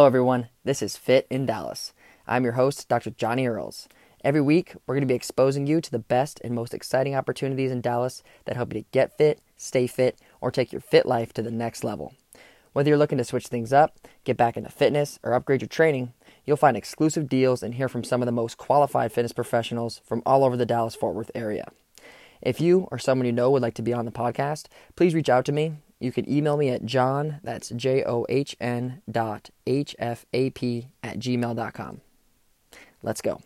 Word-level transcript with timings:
Hello, 0.00 0.06
everyone. 0.06 0.48
This 0.64 0.80
is 0.80 0.96
Fit 0.96 1.26
in 1.28 1.44
Dallas. 1.44 1.92
I'm 2.26 2.42
your 2.42 2.54
host, 2.54 2.88
Dr. 2.88 3.10
Johnny 3.10 3.46
Earls. 3.46 3.86
Every 4.24 4.40
week, 4.40 4.74
we're 4.86 4.94
going 4.94 5.06
to 5.06 5.06
be 5.06 5.14
exposing 5.14 5.66
you 5.66 5.82
to 5.82 5.90
the 5.90 5.98
best 5.98 6.40
and 6.42 6.54
most 6.54 6.72
exciting 6.72 7.14
opportunities 7.14 7.70
in 7.70 7.82
Dallas 7.82 8.22
that 8.46 8.56
help 8.56 8.72
you 8.72 8.80
to 8.80 8.88
get 8.92 9.18
fit, 9.18 9.42
stay 9.58 9.86
fit, 9.86 10.18
or 10.40 10.50
take 10.50 10.72
your 10.72 10.80
fit 10.80 11.04
life 11.04 11.34
to 11.34 11.42
the 11.42 11.50
next 11.50 11.84
level. 11.84 12.14
Whether 12.72 12.88
you're 12.88 12.96
looking 12.96 13.18
to 13.18 13.24
switch 13.24 13.48
things 13.48 13.74
up, 13.74 13.98
get 14.24 14.38
back 14.38 14.56
into 14.56 14.70
fitness, 14.70 15.18
or 15.22 15.34
upgrade 15.34 15.60
your 15.60 15.68
training, 15.68 16.14
you'll 16.46 16.56
find 16.56 16.78
exclusive 16.78 17.28
deals 17.28 17.62
and 17.62 17.74
hear 17.74 17.90
from 17.90 18.02
some 18.02 18.22
of 18.22 18.26
the 18.26 18.32
most 18.32 18.56
qualified 18.56 19.12
fitness 19.12 19.34
professionals 19.34 20.00
from 20.06 20.22
all 20.24 20.44
over 20.44 20.56
the 20.56 20.64
Dallas 20.64 20.94
Fort 20.94 21.14
Worth 21.14 21.30
area. 21.34 21.70
If 22.40 22.58
you 22.58 22.88
or 22.90 22.98
someone 22.98 23.26
you 23.26 23.32
know 23.32 23.50
would 23.50 23.60
like 23.60 23.74
to 23.74 23.82
be 23.82 23.92
on 23.92 24.06
the 24.06 24.12
podcast, 24.12 24.64
please 24.96 25.12
reach 25.12 25.28
out 25.28 25.44
to 25.44 25.52
me. 25.52 25.74
You 26.00 26.10
can 26.10 26.28
email 26.28 26.56
me 26.56 26.70
at 26.70 26.86
john, 26.86 27.40
that's 27.44 27.68
J 27.68 28.02
O 28.04 28.26
H 28.28 28.56
N 28.58 29.02
dot 29.08 29.50
H 29.66 29.94
F 29.98 30.26
A 30.32 30.50
P 30.50 30.88
at 31.02 31.18
gmail.com. 31.18 32.00
Let's 33.02 33.20
go. 33.20 33.40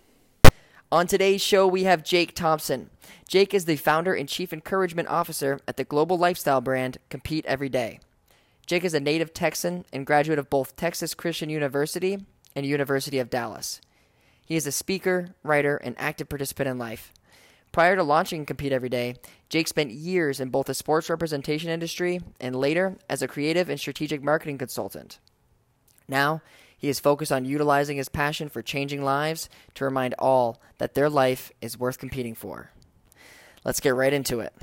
On 0.92 1.08
today's 1.08 1.42
show, 1.42 1.66
we 1.66 1.82
have 1.82 2.04
Jake 2.04 2.34
Thompson. 2.36 2.88
Jake 3.26 3.52
is 3.52 3.64
the 3.64 3.74
founder 3.74 4.14
and 4.14 4.28
chief 4.28 4.52
encouragement 4.52 5.08
officer 5.08 5.58
at 5.66 5.76
the 5.76 5.82
global 5.82 6.16
lifestyle 6.16 6.60
brand 6.60 6.98
Compete 7.08 7.44
Every 7.46 7.68
Day. 7.68 7.98
Jake 8.66 8.84
is 8.84 8.94
a 8.94 9.00
native 9.00 9.34
Texan 9.34 9.84
and 9.92 10.06
graduate 10.06 10.38
of 10.38 10.48
both 10.48 10.76
Texas 10.76 11.12
Christian 11.12 11.50
University 11.50 12.18
and 12.54 12.64
University 12.64 13.18
of 13.18 13.28
Dallas. 13.28 13.80
He 14.46 14.54
is 14.54 14.66
a 14.66 14.72
speaker, 14.72 15.34
writer, 15.42 15.76
and 15.78 15.96
active 15.98 16.28
participant 16.28 16.68
in 16.68 16.78
life. 16.78 17.12
Prior 17.74 17.96
to 17.96 18.04
launching 18.04 18.46
Compete 18.46 18.70
Every 18.70 18.88
Day, 18.88 19.16
Jake 19.48 19.66
spent 19.66 19.90
years 19.90 20.38
in 20.38 20.48
both 20.50 20.66
the 20.66 20.74
sports 20.74 21.10
representation 21.10 21.70
industry 21.70 22.20
and 22.38 22.54
later 22.54 22.96
as 23.10 23.20
a 23.20 23.26
creative 23.26 23.68
and 23.68 23.80
strategic 23.80 24.22
marketing 24.22 24.58
consultant. 24.58 25.18
Now, 26.06 26.40
he 26.78 26.88
is 26.88 27.00
focused 27.00 27.32
on 27.32 27.44
utilizing 27.44 27.96
his 27.96 28.08
passion 28.08 28.48
for 28.48 28.62
changing 28.62 29.02
lives 29.02 29.48
to 29.74 29.84
remind 29.84 30.14
all 30.20 30.62
that 30.78 30.94
their 30.94 31.10
life 31.10 31.50
is 31.60 31.76
worth 31.76 31.98
competing 31.98 32.36
for. 32.36 32.70
Let's 33.64 33.80
get 33.80 33.96
right 33.96 34.12
into 34.12 34.38
it. 34.38 34.54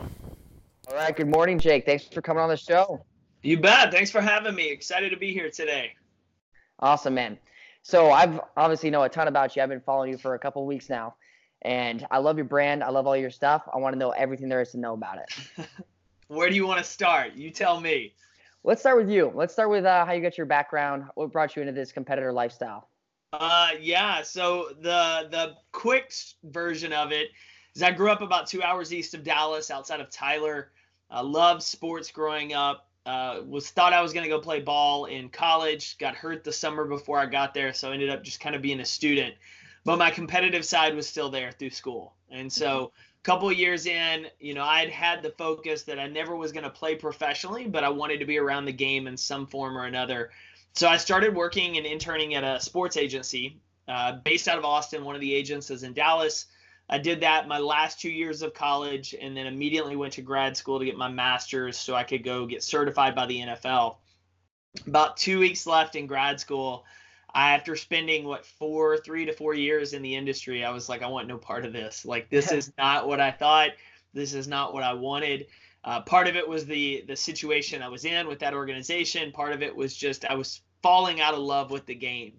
All 0.88 0.96
right, 0.96 1.14
good 1.14 1.28
morning, 1.28 1.60
Jake. 1.60 1.86
Thanks 1.86 2.06
for 2.06 2.22
coming 2.22 2.42
on 2.42 2.48
the 2.48 2.56
show. 2.56 3.04
You 3.44 3.60
bet. 3.60 3.92
Thanks 3.92 4.10
for 4.10 4.22
having 4.22 4.56
me. 4.56 4.70
Excited 4.70 5.10
to 5.10 5.18
be 5.18 5.34
here 5.34 5.50
today. 5.50 5.92
Awesome, 6.80 7.16
man. 7.16 7.38
So 7.82 8.10
I've 8.10 8.40
obviously 8.56 8.90
know 8.90 9.04
a 9.04 9.10
ton 9.10 9.28
about 9.28 9.54
you. 9.58 9.64
I've 9.64 9.68
been 9.68 9.82
following 9.82 10.12
you 10.12 10.18
for 10.18 10.36
a 10.36 10.40
couple 10.40 10.66
weeks 10.66 10.90
now, 10.90 11.16
and 11.62 12.06
I 12.12 12.18
love 12.18 12.38
your 12.38 12.46
brand. 12.46 12.84
I 12.84 12.90
love 12.90 13.08
all 13.08 13.18
your 13.18 13.30
stuff. 13.30 13.64
I 13.74 13.78
want 13.78 13.94
to 13.94 14.00
know 14.00 14.12
everything 14.12 14.50
there 14.50 14.62
is 14.62 14.72
to 14.72 14.78
know 14.78 14.94
about 14.94 15.20
it. 15.20 15.68
Where 16.28 16.50
do 16.50 16.56
you 16.56 16.66
want 16.66 16.80
to 16.80 16.90
start? 16.90 17.34
You 17.34 17.52
tell 17.52 17.80
me. 17.80 18.14
Let's 18.64 18.82
start 18.82 18.98
with 18.98 19.10
you. 19.10 19.32
Let's 19.34 19.54
start 19.54 19.70
with 19.70 19.86
uh, 19.86 20.06
how 20.06 20.14
you 20.14 20.22
got 20.22 20.38
your 20.38 20.46
background. 20.46 21.06
What 21.16 21.32
brought 21.32 21.56
you 21.56 21.62
into 21.62 21.74
this 21.74 21.92
competitor 21.92 22.32
lifestyle? 22.32 22.90
Uh, 23.34 23.72
yeah. 23.80 24.22
So 24.22 24.70
the 24.82 25.28
the 25.32 25.56
quick 25.72 26.14
version 26.44 26.94
of 26.94 27.12
it 27.12 27.30
is 27.76 27.82
I 27.82 27.92
grew 27.92 28.12
up 28.12 28.22
about 28.22 28.48
two 28.48 28.62
hours 28.62 28.94
east 28.94 29.14
of 29.14 29.24
Dallas, 29.24 29.72
outside 29.72 30.00
of 30.00 30.10
Tyler. 30.10 30.72
I 31.10 31.22
loved 31.22 31.64
sports 31.64 32.12
growing 32.12 32.54
up. 32.54 32.88
Uh, 33.06 33.42
was 33.48 33.72
thought 33.72 33.94
I 33.94 34.02
was 34.02 34.14
going 34.14 34.24
to 34.24 34.30
go 34.30 34.40
play 34.40 34.62
ball 34.62 35.06
in 35.06 35.30
college. 35.30 35.98
Got 35.98 36.16
hurt 36.16 36.44
the 36.44 36.54
summer 36.54 36.86
before 36.86 37.18
I 37.18 37.26
got 37.26 37.54
there, 37.54 37.74
so 37.74 37.90
I 37.90 37.94
ended 37.94 38.10
up 38.10 38.24
just 38.24 38.40
kind 38.40 38.56
of 38.56 38.62
being 38.62 38.80
a 38.80 38.86
student. 38.86 39.34
But 39.84 39.98
my 39.98 40.12
competitive 40.12 40.64
side 40.64 40.96
was 40.96 41.08
still 41.08 41.30
there 41.30 41.52
through 41.52 41.72
school, 41.72 42.14
and 42.30 42.52
so 42.52 42.92
a 43.22 43.24
couple 43.24 43.50
of 43.50 43.58
years 43.58 43.86
in, 43.86 44.28
you 44.40 44.54
know, 44.54 44.64
I'd 44.64 44.90
had 44.90 45.22
the 45.22 45.32
focus 45.32 45.84
that 45.84 46.00
I 46.00 46.08
never 46.08 46.36
was 46.36 46.52
going 46.52 46.64
to 46.64 46.70
play 46.70 46.96
professionally, 46.96 47.68
but 47.68 47.84
I 47.84 47.90
wanted 47.90 48.20
to 48.20 48.26
be 48.26 48.40
around 48.40 48.66
the 48.66 48.72
game 48.72 49.08
in 49.08 49.18
some 49.18 49.46
form 49.46 49.78
or 49.78 49.86
another. 49.86 50.32
So 50.74 50.88
I 50.88 50.98
started 50.98 51.36
working 51.36 51.78
and 51.78 51.86
interning 51.86 52.34
at 52.34 52.44
a 52.44 52.60
sports 52.60 52.98
agency 52.98 53.60
uh, 53.88 54.14
based 54.24 54.48
out 54.48 54.58
of 54.58 54.66
Austin. 54.66 55.04
One 55.04 55.16
of 55.16 55.22
the 55.22 55.34
agents 55.34 55.70
is 55.70 55.84
in 55.84 55.94
Dallas. 55.94 56.48
I 56.90 56.98
did 56.98 57.22
that 57.22 57.48
my 57.48 57.60
last 57.60 58.02
two 58.02 58.10
years 58.10 58.42
of 58.42 58.54
college 58.54 59.16
and 59.20 59.36
then 59.36 59.48
immediately 59.48 59.96
went 59.96 60.14
to 60.14 60.22
grad 60.22 60.58
school 60.58 60.80
to 60.80 60.86
get 60.86 60.98
my 60.98 61.10
master's 61.10 61.78
so 61.78 61.94
I 61.94 62.04
could 62.04 62.24
go 62.24 62.46
get 62.46 62.64
certified 62.64 63.16
by 63.16 63.28
the 63.28 63.40
NFL. 63.40 63.98
About 64.88 65.18
two 65.18 65.40
weeks 65.40 65.68
left 65.68 65.96
in 65.96 66.08
grad 66.08 66.40
school. 66.40 66.86
I, 67.34 67.52
after 67.54 67.76
spending 67.76 68.26
what 68.26 68.46
four, 68.46 68.98
three 68.98 69.26
to 69.26 69.34
four 69.34 69.54
years 69.54 69.94
in 69.94 70.02
the 70.02 70.16
industry, 70.16 70.66
I 70.66 70.72
was 70.72 70.90
like, 70.90 71.02
I 71.02 71.08
want 71.08 71.28
no 71.28 71.38
part 71.38 71.66
of 71.66 71.74
this. 71.74 72.06
Like, 72.06 72.30
this 72.30 72.52
is 72.52 72.72
not 72.78 73.08
what 73.08 73.20
I 73.20 73.32
thought. 73.32 73.72
This 74.14 74.34
is 74.34 74.48
not 74.48 74.74
what 74.74 74.84
I 74.84 74.94
wanted. 74.94 75.48
Uh, 75.84 76.02
part 76.02 76.28
of 76.28 76.36
it 76.36 76.48
was 76.48 76.66
the 76.66 77.04
the 77.08 77.16
situation 77.16 77.82
I 77.82 77.88
was 77.88 78.06
in 78.06 78.28
with 78.28 78.40
that 78.40 78.54
organization. 78.54 79.32
Part 79.32 79.54
of 79.54 79.64
it 79.64 79.76
was 79.76 79.96
just 79.96 80.26
I 80.26 80.36
was 80.36 80.62
falling 80.84 81.22
out 81.22 81.34
of 81.34 81.40
love 81.40 81.72
with 81.72 81.86
the 81.86 81.96
game. 81.96 82.34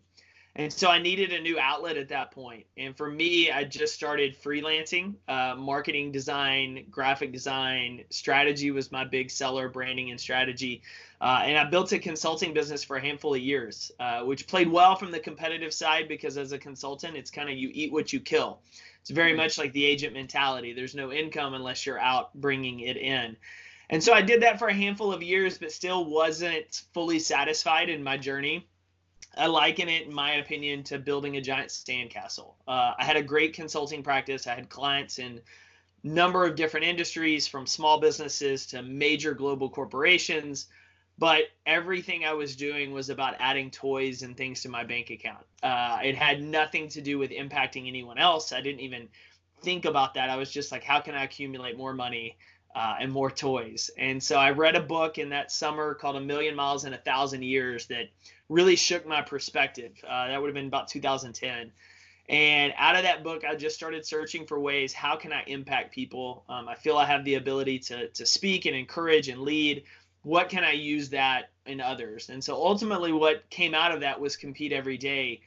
And 0.55 0.71
so 0.71 0.89
I 0.91 0.99
needed 0.99 1.33
a 1.33 1.41
new 1.41 1.59
outlet 1.59 1.97
at 1.97 2.11
that 2.11 2.31
point. 2.31 2.67
And 2.77 2.95
for 2.95 3.11
me, 3.11 3.51
I 3.51 3.65
just 3.65 3.95
started 3.95 4.37
freelancing. 4.37 5.15
Uh, 5.27 5.55
marketing 5.57 6.13
design, 6.13 6.85
graphic 6.91 7.33
design, 7.33 8.05
strategy 8.11 8.71
was 8.71 8.93
my 8.93 9.05
big 9.05 9.31
seller, 9.31 9.71
branding 9.71 10.11
and 10.11 10.21
strategy. 10.21 10.83
Uh, 11.23 11.41
and 11.45 11.57
I 11.57 11.65
built 11.71 11.93
a 11.93 11.99
consulting 11.99 12.53
business 12.53 12.85
for 12.85 12.97
a 12.97 13.01
handful 13.01 13.35
of 13.35 13.41
years, 13.41 13.93
uh, 13.99 14.25
which 14.25 14.47
played 14.47 14.71
well 14.71 14.95
from 14.95 15.11
the 15.11 15.21
competitive 15.21 15.73
side 15.73 16.07
because 16.07 16.37
as 16.37 16.53
a 16.53 16.59
consultant, 16.59 17.17
it's 17.17 17.31
kind 17.31 17.49
of 17.49 17.57
you 17.57 17.71
eat 17.73 17.91
what 17.91 18.13
you 18.13 18.21
kill. 18.21 18.61
It's 19.01 19.11
very 19.11 19.31
mm-hmm. 19.31 19.39
much 19.39 19.57
like 19.57 19.73
the 19.73 19.87
agent 19.87 20.13
mentality. 20.13 20.75
There's 20.75 20.95
no 20.95 21.13
income 21.13 21.55
unless 21.55 21.87
you're 21.87 21.99
out 21.99 22.35
bringing 22.35 22.81
it 22.81 22.99
in. 22.99 23.39
And 23.89 24.03
so 24.03 24.13
I 24.13 24.21
did 24.21 24.43
that 24.43 24.59
for 24.59 24.69
a 24.69 24.75
handful 24.75 25.13
of 25.13 25.23
years, 25.23 25.59
but 25.59 25.73
still 25.73 26.05
wasn't 26.05 26.83
fully 26.93 27.19
satisfied 27.19 27.89
in 27.89 28.03
my 28.03 28.17
journey. 28.17 28.67
I 29.37 29.47
liken 29.47 29.89
it, 29.89 30.07
in 30.07 30.13
my 30.13 30.33
opinion, 30.35 30.83
to 30.85 30.99
building 30.99 31.37
a 31.37 31.41
giant 31.41 31.71
sandcastle. 31.71 32.55
Uh, 32.69 32.93
I 32.99 33.05
had 33.05 33.17
a 33.17 33.23
great 33.23 33.55
consulting 33.55 34.03
practice. 34.03 34.47
I 34.47 34.55
had 34.55 34.69
clients 34.69 35.19
in 35.19 35.41
number 36.05 36.45
of 36.45 36.57
different 36.57 36.87
industries, 36.87 37.47
from 37.47 37.67
small 37.67 38.01
businesses 38.01 38.67
to 38.67 38.83
major 38.83 39.35
global 39.35 39.71
corporations. 39.71 40.67
But 41.19 41.45
everything 41.67 42.25
I 42.25 42.33
was 42.33 42.57
doing 42.57 42.93
was 42.93 43.11
about 43.11 43.37
adding 43.39 43.71
toys 43.71 44.23
and 44.23 44.37
things 44.37 44.63
to 44.63 44.69
my 44.69 44.83
bank 44.83 45.11
account. 45.11 45.45
Uh, 45.63 45.99
it 46.03 46.17
had 46.17 46.43
nothing 46.43 46.89
to 46.89 47.01
do 47.01 47.19
with 47.19 47.31
impacting 47.31 47.87
anyone 47.87 48.19
else. 48.19 48.53
I 48.53 48.61
didn't 48.61 48.81
even 48.81 49.09
think 49.63 49.85
about 49.85 50.15
that. 50.15 50.31
I 50.31 50.37
was 50.37 50.51
just 50.51 50.73
like, 50.73 50.83
how 50.83 51.01
can 51.01 51.15
I 51.15 51.25
accumulate 51.25 51.77
more 51.77 51.95
money 51.95 52.37
uh, 52.75 52.97
and 53.01 53.13
more 53.13 53.31
toys? 53.31 53.91
And 53.99 54.23
so 54.23 54.37
I 54.37 54.51
read 54.51 54.77
a 54.77 54.81
book 54.81 55.19
in 55.19 55.31
that 55.31 55.53
summer 55.53 55.95
called 55.95 56.17
A 56.17 56.21
Million 56.21 56.55
Miles 56.55 56.85
in 56.85 56.95
a 56.95 56.99
Thousand 56.99 57.43
Years 57.43 57.87
that 57.87 58.09
really 58.49 58.77
shook 58.77 59.07
my 59.07 59.23
perspective. 59.23 59.93
Uh, 60.07 60.29
that 60.29 60.41
would 60.41 60.49
have 60.49 60.55
been 60.55 60.67
about 60.67 60.89
2010. 60.89 61.73
And 62.29 62.73
out 62.77 62.97
of 62.97 63.03
that 63.03 63.25
book, 63.25 63.45
I 63.45 63.55
just 63.57 63.77
started 63.77 64.07
searching 64.07 64.47
for 64.47 64.61
ways 64.61 64.93
how 64.93 65.17
can 65.17 65.33
I 65.33 65.43
impact 65.47 65.93
people. 65.93 66.45
Um, 66.49 66.69
I 66.69 66.75
feel 66.75 66.97
I 66.97 67.05
have 67.05 67.25
the 67.25 67.35
ability 67.35 67.81
to 67.81 68.09
to 68.09 68.25
speak 68.27 68.67
and 68.67 68.77
encourage 68.77 69.29
and 69.29 69.43
lead. 69.43 69.85
What 70.23 70.49
can 70.49 70.63
I 70.63 70.73
use 70.73 71.11
that 71.11 71.51
in 71.67 71.81
others? 71.81 72.29
And 72.29 72.43
so 72.43 72.55
ultimately, 72.55 73.13
what 73.13 73.49
came 73.51 73.75
out 73.75 73.93
of 73.93 74.01
that 74.01 74.21
was 74.21 74.37
compete 74.37 74.73
every 74.73 74.97
day, 74.97 75.41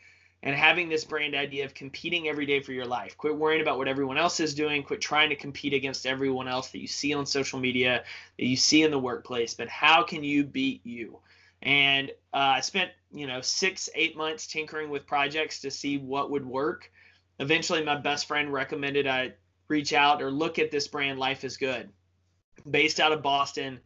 and 0.45 0.55
having 0.55 0.87
this 0.87 1.03
brand 1.03 1.33
idea 1.33 1.65
of 1.65 1.73
competing 1.73 2.27
every 2.27 2.45
day 2.45 2.59
for 2.59 2.71
your 2.71 2.85
life. 2.85 3.17
Quit 3.17 3.35
worrying 3.35 3.63
about 3.63 3.79
what 3.79 3.87
everyone 3.87 4.19
else 4.19 4.39
is 4.39 4.53
doing. 4.53 4.83
Quit 4.83 5.01
trying 5.01 5.29
to 5.29 5.35
compete 5.35 5.73
against 5.73 6.05
everyone 6.05 6.47
else 6.47 6.69
that 6.69 6.79
you 6.79 6.87
see 6.87 7.15
on 7.15 7.25
social 7.25 7.59
media, 7.59 8.03
that 8.37 8.45
you 8.45 8.55
see 8.55 8.83
in 8.83 8.91
the 8.91 8.99
workplace. 8.99 9.55
But 9.55 9.67
how 9.67 10.03
can 10.03 10.23
you 10.23 10.43
beat 10.43 10.85
you? 10.85 11.17
And 11.63 12.11
uh, 12.31 12.37
I 12.37 12.59
spent, 12.61 12.91
you 13.11 13.25
know, 13.25 13.41
six, 13.41 13.89
eight 13.95 14.15
months 14.15 14.45
tinkering 14.45 14.91
with 14.91 15.07
projects 15.07 15.61
to 15.61 15.71
see 15.71 15.97
what 15.97 16.29
would 16.29 16.45
work. 16.45 16.91
Eventually, 17.39 17.83
my 17.83 17.95
best 17.95 18.27
friend 18.27 18.53
recommended 18.53 19.07
I 19.07 19.33
reach 19.67 19.93
out 19.93 20.21
or 20.21 20.29
look 20.29 20.59
at 20.59 20.69
this 20.69 20.87
brand, 20.87 21.17
Life 21.17 21.43
is 21.43 21.57
Good, 21.57 21.89
based 22.69 22.99
out 22.99 23.11
of 23.11 23.23
Boston. 23.23 23.79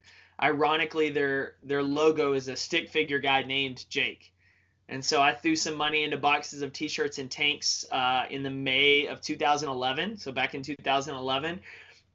Ironically, 0.44 1.10
their 1.10 1.56
their 1.64 1.84
logo 1.84 2.34
is 2.34 2.50
a 2.50 2.56
stick 2.58 2.90
figure 2.90 3.20
guy 3.20 3.44
named 3.44 3.86
Jake. 3.90 4.34
And 4.90 5.06
so 5.06 5.22
I 5.22 5.34
threw 5.34 5.56
some 5.56 5.76
money 5.76 6.04
into 6.04 6.18
boxes 6.18 6.64
of 6.64 6.74
T-shirts 6.74 7.20
and 7.20 7.30
tanks 7.30 7.86
uh, 7.92 8.26
in 8.30 8.42
the 8.42 8.50
May 8.50 9.06
of 9.06 9.22
2011. 9.22 10.18
So 10.18 10.32
back 10.32 10.56
in 10.56 10.64
2011, 10.64 11.60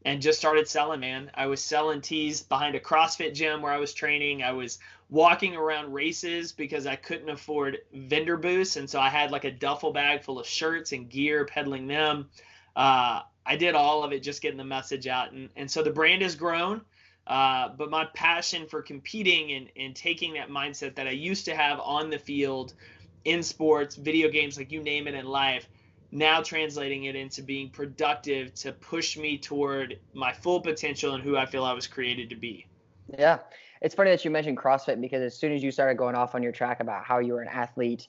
and 0.04 0.20
just 0.20 0.38
started 0.38 0.68
selling, 0.68 1.00
man. 1.00 1.30
I 1.34 1.46
was 1.46 1.62
selling 1.62 2.00
tees 2.00 2.42
behind 2.42 2.74
a 2.74 2.80
CrossFit 2.80 3.32
gym 3.32 3.62
where 3.62 3.72
I 3.72 3.78
was 3.78 3.94
training. 3.94 4.42
I 4.42 4.52
was 4.52 4.78
walking 5.08 5.56
around 5.56 5.92
races 5.92 6.52
because 6.52 6.86
I 6.86 6.96
couldn't 6.96 7.30
afford 7.30 7.78
vendor 7.94 8.36
booths. 8.36 8.76
And 8.76 8.88
so 8.88 9.00
I 9.00 9.08
had 9.08 9.30
like 9.30 9.44
a 9.44 9.50
duffel 9.50 9.92
bag 9.92 10.22
full 10.22 10.38
of 10.38 10.46
shirts 10.46 10.92
and 10.92 11.08
gear, 11.08 11.46
peddling 11.46 11.86
them. 11.86 12.28
Uh, 12.76 13.22
I 13.46 13.56
did 13.56 13.74
all 13.74 14.04
of 14.04 14.12
it 14.12 14.22
just 14.22 14.42
getting 14.42 14.58
the 14.58 14.64
message 14.64 15.06
out. 15.06 15.32
And, 15.32 15.48
and 15.56 15.70
so 15.70 15.82
the 15.82 15.90
brand 15.90 16.22
has 16.22 16.34
grown. 16.34 16.82
Uh, 17.26 17.68
but 17.68 17.90
my 17.90 18.04
passion 18.14 18.66
for 18.66 18.82
competing 18.82 19.52
and, 19.52 19.68
and 19.76 19.96
taking 19.96 20.34
that 20.34 20.50
mindset 20.50 20.94
that 20.94 21.06
I 21.06 21.12
used 21.12 21.46
to 21.46 21.54
have 21.54 21.80
on 21.80 22.10
the 22.10 22.18
field 22.18 22.74
in 23.24 23.42
sports, 23.42 23.96
video 23.96 24.28
games, 24.28 24.58
like 24.58 24.70
you 24.70 24.82
name 24.82 25.08
it 25.08 25.14
in 25.14 25.26
life, 25.26 25.66
now 26.10 26.42
translating 26.42 27.04
it 27.04 27.16
into 27.16 27.42
being 27.42 27.70
productive 27.70 28.54
to 28.54 28.72
push 28.72 29.16
me 29.16 29.38
toward 29.38 29.98
my 30.12 30.32
full 30.32 30.60
potential 30.60 31.14
and 31.14 31.22
who 31.22 31.36
I 31.36 31.46
feel 31.46 31.64
I 31.64 31.72
was 31.72 31.86
created 31.86 32.28
to 32.30 32.36
be. 32.36 32.66
Yeah. 33.18 33.38
it's 33.82 33.94
funny 33.94 34.10
that 34.10 34.24
you 34.24 34.30
mentioned 34.30 34.56
CrossFit 34.56 35.00
because 35.00 35.22
as 35.22 35.36
soon 35.36 35.52
as 35.52 35.62
you 35.62 35.70
started 35.70 35.96
going 35.96 36.14
off 36.14 36.34
on 36.34 36.42
your 36.42 36.52
track 36.52 36.80
about 36.80 37.04
how 37.04 37.18
you 37.18 37.32
were 37.32 37.42
an 37.42 37.48
athlete 37.48 38.08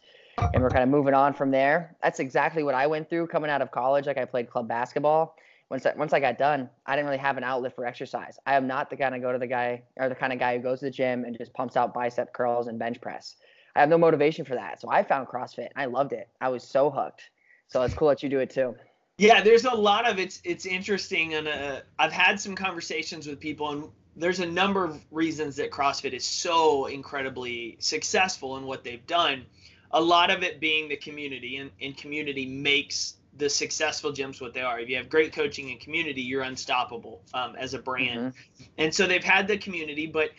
and 0.53 0.61
we're 0.61 0.69
kind 0.69 0.83
of 0.83 0.89
moving 0.89 1.13
on 1.13 1.33
from 1.33 1.51
there, 1.51 1.95
that's 2.03 2.19
exactly 2.19 2.63
what 2.63 2.75
I 2.75 2.85
went 2.87 3.09
through 3.09 3.27
coming 3.27 3.49
out 3.49 3.61
of 3.61 3.71
college. 3.71 4.05
Like 4.05 4.17
I 4.17 4.25
played 4.25 4.49
club 4.49 4.67
basketball. 4.67 5.35
Once 5.69 5.85
I, 5.85 5.93
once 5.95 6.13
I 6.13 6.19
got 6.19 6.37
done, 6.37 6.69
I 6.85 6.95
didn't 6.95 7.07
really 7.07 7.17
have 7.17 7.37
an 7.37 7.43
outlet 7.43 7.75
for 7.75 7.85
exercise. 7.85 8.37
I 8.45 8.55
am 8.55 8.67
not 8.67 8.89
the 8.89 8.97
kind 8.97 9.15
of 9.15 9.21
go 9.21 9.31
to 9.31 9.39
the 9.39 9.47
guy 9.47 9.83
or 9.97 10.09
the 10.09 10.15
kind 10.15 10.31
of 10.31 10.39
guy 10.39 10.57
who 10.57 10.63
goes 10.63 10.79
to 10.79 10.85
the 10.85 10.91
gym 10.91 11.25
and 11.25 11.35
just 11.37 11.53
pumps 11.53 11.75
out 11.75 11.93
bicep 11.93 12.33
curls 12.33 12.67
and 12.67 12.77
bench 12.77 13.01
press. 13.01 13.35
I 13.75 13.79
have 13.79 13.89
no 13.89 13.97
motivation 13.97 14.45
for 14.45 14.55
that. 14.55 14.79
So 14.79 14.89
I 14.89 15.03
found 15.03 15.27
CrossFit. 15.27 15.69
I 15.75 15.85
loved 15.85 16.13
it. 16.13 16.29
I 16.39 16.49
was 16.49 16.63
so 16.63 16.89
hooked. 16.89 17.23
So 17.67 17.81
it's 17.81 17.93
cool 17.95 18.09
that 18.09 18.21
you 18.21 18.29
do 18.29 18.39
it 18.39 18.49
too. 18.51 18.75
Yeah, 19.17 19.41
there's 19.41 19.65
a 19.65 19.73
lot 19.73 20.07
of 20.07 20.19
it's 20.19 20.41
it's 20.43 20.65
interesting, 20.65 21.35
and 21.35 21.47
uh, 21.47 21.79
I've 21.97 22.11
had 22.11 22.39
some 22.39 22.53
conversations 22.53 23.27
with 23.27 23.39
people, 23.39 23.71
and 23.71 23.85
there's 24.15 24.41
a 24.41 24.45
number 24.45 24.83
of 24.83 25.01
reasons 25.09 25.55
that 25.55 25.71
CrossFit 25.71 26.13
is 26.13 26.25
so 26.25 26.87
incredibly 26.87 27.77
successful 27.79 28.57
in 28.57 28.65
what 28.65 28.83
they've 28.83 29.05
done. 29.07 29.45
A 29.91 30.01
lot 30.01 30.31
of 30.31 30.43
it 30.43 30.59
being 30.59 30.89
the 30.89 30.97
community, 30.97 31.57
and, 31.57 31.71
and 31.81 31.95
community 31.95 32.45
makes 32.45 33.15
the 33.37 33.49
successful 33.49 34.11
gyms 34.11 34.41
what 34.41 34.53
they 34.53 34.61
are. 34.61 34.79
If 34.79 34.89
you 34.89 34.95
have 34.97 35.09
great 35.09 35.33
coaching 35.33 35.71
and 35.71 35.79
community, 35.79 36.21
you're 36.21 36.43
unstoppable 36.43 37.21
um, 37.33 37.55
as 37.57 37.73
a 37.73 37.79
brand. 37.79 38.19
Mm-hmm. 38.19 38.63
And 38.77 38.93
so 38.93 39.07
they've 39.07 39.23
had 39.23 39.47
the 39.47 39.57
community, 39.57 40.07
but 40.07 40.31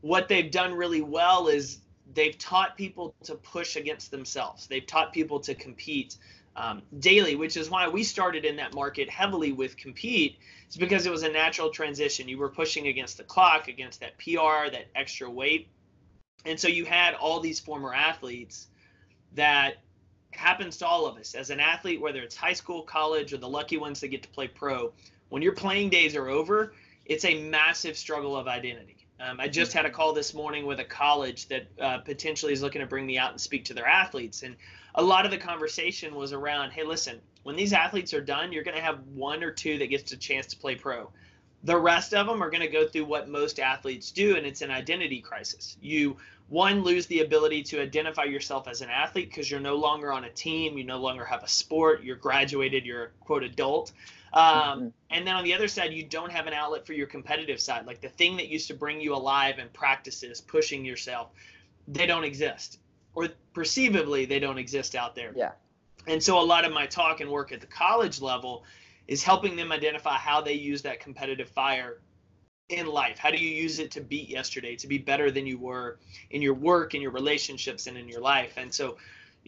what 0.00 0.28
they've 0.28 0.50
done 0.50 0.74
really 0.74 1.02
well 1.02 1.48
is 1.48 1.80
they've 2.14 2.36
taught 2.38 2.76
people 2.76 3.14
to 3.24 3.34
push 3.34 3.76
against 3.76 4.10
themselves. 4.10 4.66
They've 4.66 4.86
taught 4.86 5.12
people 5.12 5.40
to 5.40 5.54
compete 5.54 6.16
um, 6.56 6.82
daily, 6.98 7.36
which 7.36 7.56
is 7.56 7.70
why 7.70 7.88
we 7.88 8.02
started 8.02 8.44
in 8.44 8.56
that 8.56 8.74
market 8.74 9.08
heavily 9.08 9.52
with 9.52 9.76
compete. 9.76 10.38
It's 10.66 10.76
because 10.76 11.06
it 11.06 11.12
was 11.12 11.22
a 11.22 11.28
natural 11.28 11.70
transition. 11.70 12.28
You 12.28 12.38
were 12.38 12.48
pushing 12.48 12.88
against 12.88 13.16
the 13.16 13.24
clock, 13.24 13.68
against 13.68 14.00
that 14.00 14.18
PR, 14.18 14.70
that 14.70 14.86
extra 14.94 15.30
weight. 15.30 15.68
And 16.44 16.58
so 16.58 16.68
you 16.68 16.84
had 16.84 17.14
all 17.14 17.40
these 17.40 17.60
former 17.60 17.94
athletes 17.94 18.68
that 19.34 19.76
happens 20.32 20.76
to 20.78 20.86
all 20.86 21.06
of 21.06 21.16
us 21.16 21.34
as 21.34 21.50
an 21.50 21.60
athlete, 21.60 22.00
whether 22.00 22.20
it's 22.20 22.36
high 22.36 22.52
school, 22.52 22.82
college, 22.82 23.32
or 23.32 23.38
the 23.38 23.48
lucky 23.48 23.76
ones 23.76 24.00
that 24.00 24.08
get 24.08 24.22
to 24.22 24.28
play 24.28 24.48
pro. 24.48 24.92
When 25.28 25.42
your 25.42 25.52
playing 25.52 25.90
days 25.90 26.16
are 26.16 26.28
over, 26.28 26.72
it's 27.04 27.24
a 27.24 27.42
massive 27.42 27.96
struggle 27.96 28.36
of 28.36 28.46
identity. 28.46 28.96
Um, 29.20 29.40
I 29.40 29.48
just 29.48 29.72
had 29.72 29.84
a 29.84 29.90
call 29.90 30.12
this 30.12 30.32
morning 30.32 30.64
with 30.64 30.78
a 30.78 30.84
college 30.84 31.48
that 31.48 31.66
uh, 31.80 31.98
potentially 31.98 32.52
is 32.52 32.62
looking 32.62 32.80
to 32.80 32.86
bring 32.86 33.04
me 33.04 33.18
out 33.18 33.32
and 33.32 33.40
speak 33.40 33.64
to 33.66 33.74
their 33.74 33.86
athletes. 33.86 34.42
And 34.42 34.54
a 34.94 35.02
lot 35.02 35.24
of 35.24 35.32
the 35.32 35.38
conversation 35.38 36.14
was 36.14 36.32
around 36.32 36.70
hey, 36.70 36.84
listen, 36.84 37.20
when 37.42 37.56
these 37.56 37.72
athletes 37.72 38.14
are 38.14 38.20
done, 38.20 38.52
you're 38.52 38.62
going 38.62 38.76
to 38.76 38.82
have 38.82 39.00
one 39.14 39.42
or 39.42 39.50
two 39.50 39.78
that 39.78 39.88
gets 39.88 40.12
a 40.12 40.16
chance 40.16 40.46
to 40.48 40.56
play 40.56 40.76
pro. 40.76 41.10
The 41.64 41.76
rest 41.76 42.14
of 42.14 42.26
them 42.26 42.42
are 42.42 42.50
going 42.50 42.62
to 42.62 42.68
go 42.68 42.86
through 42.86 43.06
what 43.06 43.28
most 43.28 43.58
athletes 43.58 44.12
do, 44.12 44.36
and 44.36 44.46
it's 44.46 44.62
an 44.62 44.70
identity 44.70 45.20
crisis. 45.20 45.76
You, 45.80 46.16
one, 46.48 46.82
lose 46.82 47.06
the 47.06 47.20
ability 47.20 47.64
to 47.64 47.80
identify 47.80 48.24
yourself 48.24 48.68
as 48.68 48.80
an 48.80 48.90
athlete 48.90 49.28
because 49.28 49.50
you're 49.50 49.60
no 49.60 49.74
longer 49.74 50.12
on 50.12 50.24
a 50.24 50.30
team, 50.30 50.78
you 50.78 50.84
no 50.84 50.98
longer 50.98 51.24
have 51.24 51.42
a 51.42 51.48
sport, 51.48 52.04
you're 52.04 52.16
graduated, 52.16 52.86
you're 52.86 53.04
a 53.04 53.08
quote 53.20 53.42
adult. 53.42 53.92
Um, 54.32 54.44
mm-hmm. 54.44 54.88
And 55.10 55.26
then 55.26 55.34
on 55.34 55.44
the 55.44 55.54
other 55.54 55.68
side, 55.68 55.92
you 55.92 56.04
don't 56.04 56.30
have 56.30 56.46
an 56.46 56.52
outlet 56.52 56.86
for 56.86 56.92
your 56.92 57.06
competitive 57.06 57.60
side, 57.60 57.86
like 57.86 58.00
the 58.00 58.08
thing 58.08 58.36
that 58.36 58.48
used 58.48 58.68
to 58.68 58.74
bring 58.74 59.00
you 59.00 59.14
alive 59.14 59.58
in 59.58 59.68
practices, 59.70 60.40
pushing 60.40 60.84
yourself. 60.84 61.30
They 61.88 62.06
don't 62.06 62.24
exist, 62.24 62.78
or 63.14 63.28
perceivably, 63.52 64.26
they 64.26 64.38
don't 64.38 64.58
exist 64.58 64.94
out 64.94 65.14
there. 65.14 65.32
Yeah. 65.34 65.52
And 66.06 66.22
so 66.22 66.38
a 66.38 66.42
lot 66.42 66.64
of 66.64 66.72
my 66.72 66.86
talk 66.86 67.20
and 67.20 67.30
work 67.30 67.52
at 67.52 67.60
the 67.60 67.66
college 67.66 68.20
level 68.20 68.64
is 69.08 69.22
helping 69.22 69.56
them 69.56 69.72
identify 69.72 70.16
how 70.16 70.40
they 70.40 70.52
use 70.52 70.82
that 70.82 71.00
competitive 71.00 71.48
fire 71.48 72.00
in 72.68 72.86
life. 72.86 73.18
How 73.18 73.30
do 73.30 73.38
you 73.38 73.48
use 73.48 73.78
it 73.78 73.90
to 73.92 74.00
beat 74.00 74.28
yesterday, 74.28 74.76
to 74.76 74.86
be 74.86 74.98
better 74.98 75.30
than 75.30 75.46
you 75.46 75.58
were 75.58 75.98
in 76.30 76.42
your 76.42 76.54
work, 76.54 76.94
in 76.94 77.00
your 77.00 77.10
relationships, 77.10 77.86
and 77.86 77.96
in 77.96 78.08
your 78.08 78.20
life? 78.20 78.52
And 78.58 78.72
so 78.72 78.98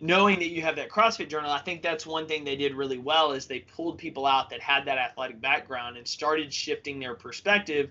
knowing 0.00 0.38
that 0.38 0.48
you 0.48 0.62
have 0.62 0.76
that 0.76 0.88
CrossFit 0.88 1.28
journal, 1.28 1.50
I 1.50 1.60
think 1.60 1.82
that's 1.82 2.06
one 2.06 2.26
thing 2.26 2.44
they 2.44 2.56
did 2.56 2.74
really 2.74 2.98
well 2.98 3.32
is 3.32 3.46
they 3.46 3.60
pulled 3.60 3.98
people 3.98 4.26
out 4.26 4.48
that 4.50 4.60
had 4.60 4.86
that 4.86 4.96
athletic 4.96 5.40
background 5.40 5.98
and 5.98 6.08
started 6.08 6.52
shifting 6.52 6.98
their 6.98 7.14
perspective 7.14 7.90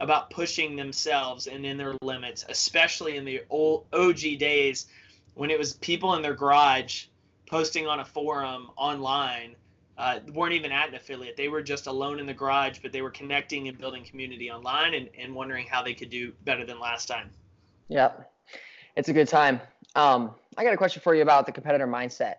about 0.00 0.30
pushing 0.30 0.76
themselves 0.76 1.46
and 1.46 1.66
in 1.66 1.76
their 1.76 1.94
limits, 2.00 2.46
especially 2.48 3.18
in 3.18 3.26
the 3.26 3.42
old 3.50 3.86
OG 3.92 4.20
days 4.38 4.86
when 5.34 5.50
it 5.50 5.58
was 5.58 5.74
people 5.74 6.14
in 6.14 6.22
their 6.22 6.34
garage 6.34 7.04
posting 7.46 7.86
on 7.86 8.00
a 8.00 8.04
forum 8.04 8.70
online. 8.76 9.54
Uh, 10.00 10.18
weren't 10.32 10.54
even 10.54 10.72
at 10.72 10.88
an 10.88 10.94
affiliate. 10.94 11.36
They 11.36 11.48
were 11.48 11.60
just 11.60 11.86
alone 11.86 12.20
in 12.20 12.24
the 12.24 12.32
garage, 12.32 12.78
but 12.78 12.90
they 12.90 13.02
were 13.02 13.10
connecting 13.10 13.68
and 13.68 13.76
building 13.76 14.02
community 14.02 14.50
online 14.50 14.94
and, 14.94 15.10
and 15.18 15.34
wondering 15.34 15.66
how 15.66 15.82
they 15.82 15.92
could 15.92 16.08
do 16.08 16.32
better 16.42 16.64
than 16.64 16.80
last 16.80 17.04
time. 17.04 17.28
Yeah, 17.88 18.12
It's 18.96 19.10
a 19.10 19.12
good 19.12 19.28
time. 19.28 19.60
Um, 19.94 20.34
I 20.56 20.64
got 20.64 20.72
a 20.72 20.78
question 20.78 21.02
for 21.02 21.14
you 21.14 21.20
about 21.20 21.44
the 21.44 21.52
competitor 21.52 21.86
mindset. 21.86 22.36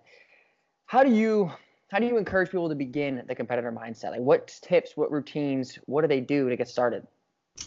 How 0.88 1.04
do 1.04 1.14
you 1.14 1.52
how 1.90 2.00
do 2.00 2.08
you 2.08 2.18
encourage 2.18 2.50
people 2.50 2.68
to 2.68 2.74
begin 2.74 3.22
the 3.28 3.36
competitor 3.36 3.72
mindset? 3.72 4.10
Like 4.10 4.22
what 4.22 4.48
tips, 4.64 4.98
what 4.98 5.12
routines, 5.12 5.78
what 5.86 6.02
do 6.02 6.08
they 6.08 6.20
do 6.20 6.50
to 6.50 6.56
get 6.56 6.68
started? 6.68 7.06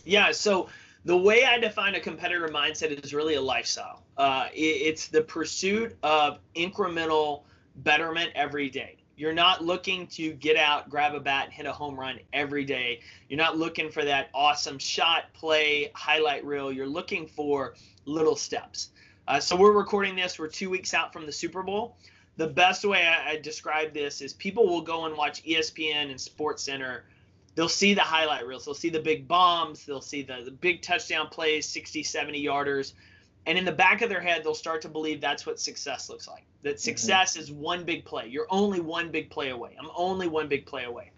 Yeah, 0.04 0.32
so 0.32 0.70
the 1.04 1.16
way 1.16 1.44
I 1.44 1.58
define 1.58 1.94
a 1.94 2.00
competitor 2.00 2.48
mindset 2.48 3.04
is 3.04 3.14
really 3.14 3.34
a 3.34 3.40
lifestyle. 3.40 4.02
Uh, 4.16 4.48
it, 4.52 4.58
it's 4.58 5.06
the 5.06 5.22
pursuit 5.22 5.96
of 6.02 6.40
incremental 6.56 7.44
betterment 7.76 8.32
every 8.34 8.68
day. 8.70 9.03
You're 9.16 9.32
not 9.32 9.62
looking 9.62 10.08
to 10.08 10.32
get 10.32 10.56
out, 10.56 10.90
grab 10.90 11.14
a 11.14 11.20
bat, 11.20 11.44
and 11.46 11.52
hit 11.52 11.66
a 11.66 11.72
home 11.72 11.98
run 11.98 12.18
every 12.32 12.64
day. 12.64 13.00
You're 13.28 13.38
not 13.38 13.56
looking 13.56 13.90
for 13.90 14.04
that 14.04 14.30
awesome 14.34 14.78
shot, 14.78 15.32
play, 15.34 15.90
highlight 15.94 16.44
reel. 16.44 16.72
You're 16.72 16.86
looking 16.86 17.26
for 17.26 17.74
little 18.06 18.36
steps. 18.36 18.90
Uh, 19.28 19.40
so 19.40 19.56
we're 19.56 19.72
recording 19.72 20.16
this. 20.16 20.38
We're 20.38 20.48
two 20.48 20.68
weeks 20.68 20.94
out 20.94 21.12
from 21.12 21.26
the 21.26 21.32
Super 21.32 21.62
Bowl. 21.62 21.96
The 22.36 22.48
best 22.48 22.84
way 22.84 23.06
I, 23.06 23.30
I 23.30 23.36
describe 23.36 23.94
this 23.94 24.20
is 24.20 24.32
people 24.32 24.66
will 24.66 24.82
go 24.82 25.06
and 25.06 25.16
watch 25.16 25.44
ESPN 25.44 26.10
and 26.10 26.20
Sports 26.20 26.64
Center. 26.64 27.04
They'll 27.54 27.68
see 27.68 27.94
the 27.94 28.00
highlight 28.00 28.46
reels. 28.46 28.64
They'll 28.64 28.74
see 28.74 28.90
the 28.90 29.00
big 29.00 29.28
bombs. 29.28 29.86
They'll 29.86 30.00
see 30.00 30.22
the, 30.22 30.42
the 30.44 30.50
big 30.50 30.82
touchdown 30.82 31.28
plays, 31.28 31.68
60, 31.68 32.02
70 32.02 32.44
yarders. 32.44 32.94
And 33.46 33.58
in 33.58 33.64
the 33.64 33.72
back 33.72 34.00
of 34.02 34.08
their 34.08 34.20
head, 34.20 34.42
they'll 34.42 34.54
start 34.54 34.82
to 34.82 34.88
believe 34.88 35.20
that's 35.20 35.44
what 35.44 35.60
success 35.60 36.08
looks 36.08 36.26
like. 36.26 36.44
That 36.62 36.76
mm-hmm. 36.76 36.78
success 36.78 37.32
mm-hmm. 37.32 37.42
is 37.42 37.52
one 37.52 37.84
big 37.84 38.04
play. 38.04 38.26
You're 38.28 38.46
only 38.48 38.80
one 38.80 39.10
big 39.10 39.30
play 39.30 39.50
away. 39.50 39.76
I'm 39.78 39.90
only 39.94 40.28
one 40.28 40.48
big 40.48 40.66
play 40.66 40.84
away. 40.84 41.10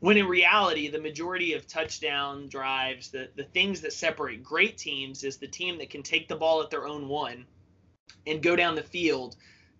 When 0.00 0.16
in 0.16 0.26
reality, 0.26 0.88
the 0.88 1.00
majority 1.00 1.54
of 1.54 1.66
touchdown 1.66 2.48
drives, 2.48 3.10
the, 3.10 3.28
the 3.34 3.42
things 3.42 3.80
that 3.80 3.92
separate 3.92 4.44
great 4.44 4.78
teams 4.78 5.24
is 5.24 5.38
the 5.38 5.48
team 5.48 5.76
that 5.78 5.90
can 5.90 6.02
take 6.02 6.28
the 6.28 6.36
ball 6.36 6.62
at 6.62 6.70
their 6.70 6.86
own 6.86 7.08
one 7.08 7.44
and 8.26 8.42
go 8.42 8.54
down 8.54 8.76
the 8.76 8.82
field 8.82 9.36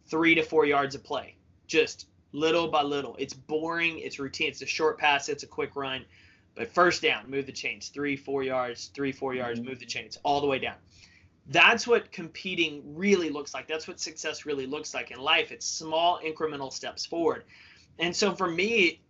three 0.09 0.35
to 0.35 0.43
four 0.43 0.67
yards 0.67 0.95
of 0.95 1.05
play, 1.05 1.37
just 1.67 2.09
little 2.33 2.69
by 2.69 2.83
little. 2.83 3.15
It's 3.19 3.33
boring, 3.33 4.01
it's 4.01 4.19
routine, 4.19 4.49
it's 4.49 4.63
a 4.63 4.67
short 4.67 4.99
pass, 4.99 5.29
it's 5.29 5.45
a 5.45 5.47
quick 5.47 5.77
run. 5.77 6.05
But 6.57 6.69
first 6.69 7.03
down, 7.03 7.31
move 7.31 7.47
the 7.47 7.53
chains, 7.53 7.89
three, 7.89 8.17
four 8.17 8.43
yards, 8.43 8.91
three, 8.95 9.13
four 9.13 9.35
yards, 9.35 9.61
mm-hmm. 9.61 9.69
move 9.69 9.79
the 9.79 9.87
chains, 9.87 10.19
all 10.25 10.41
the 10.41 10.47
way 10.49 10.59
down. 10.59 10.75
That's 11.49 11.87
what 11.87 12.13
competing 12.13 12.83
really 12.95 13.31
looks 13.31 13.55
like. 13.55 13.67
That's 13.67 13.89
what 13.89 13.99
success 14.01 14.45
really 14.45 14.67
looks 14.67 14.93
like 14.93 15.11
in 15.11 15.19
life. 15.19 15.51
It's 15.51 15.67
small 15.67 16.21
incremental 16.25 16.73
steps 16.73 17.07
forward. 17.07 17.45
And 17.99 18.15
so 18.15 18.35
for 18.35 18.49
me, 18.49 19.01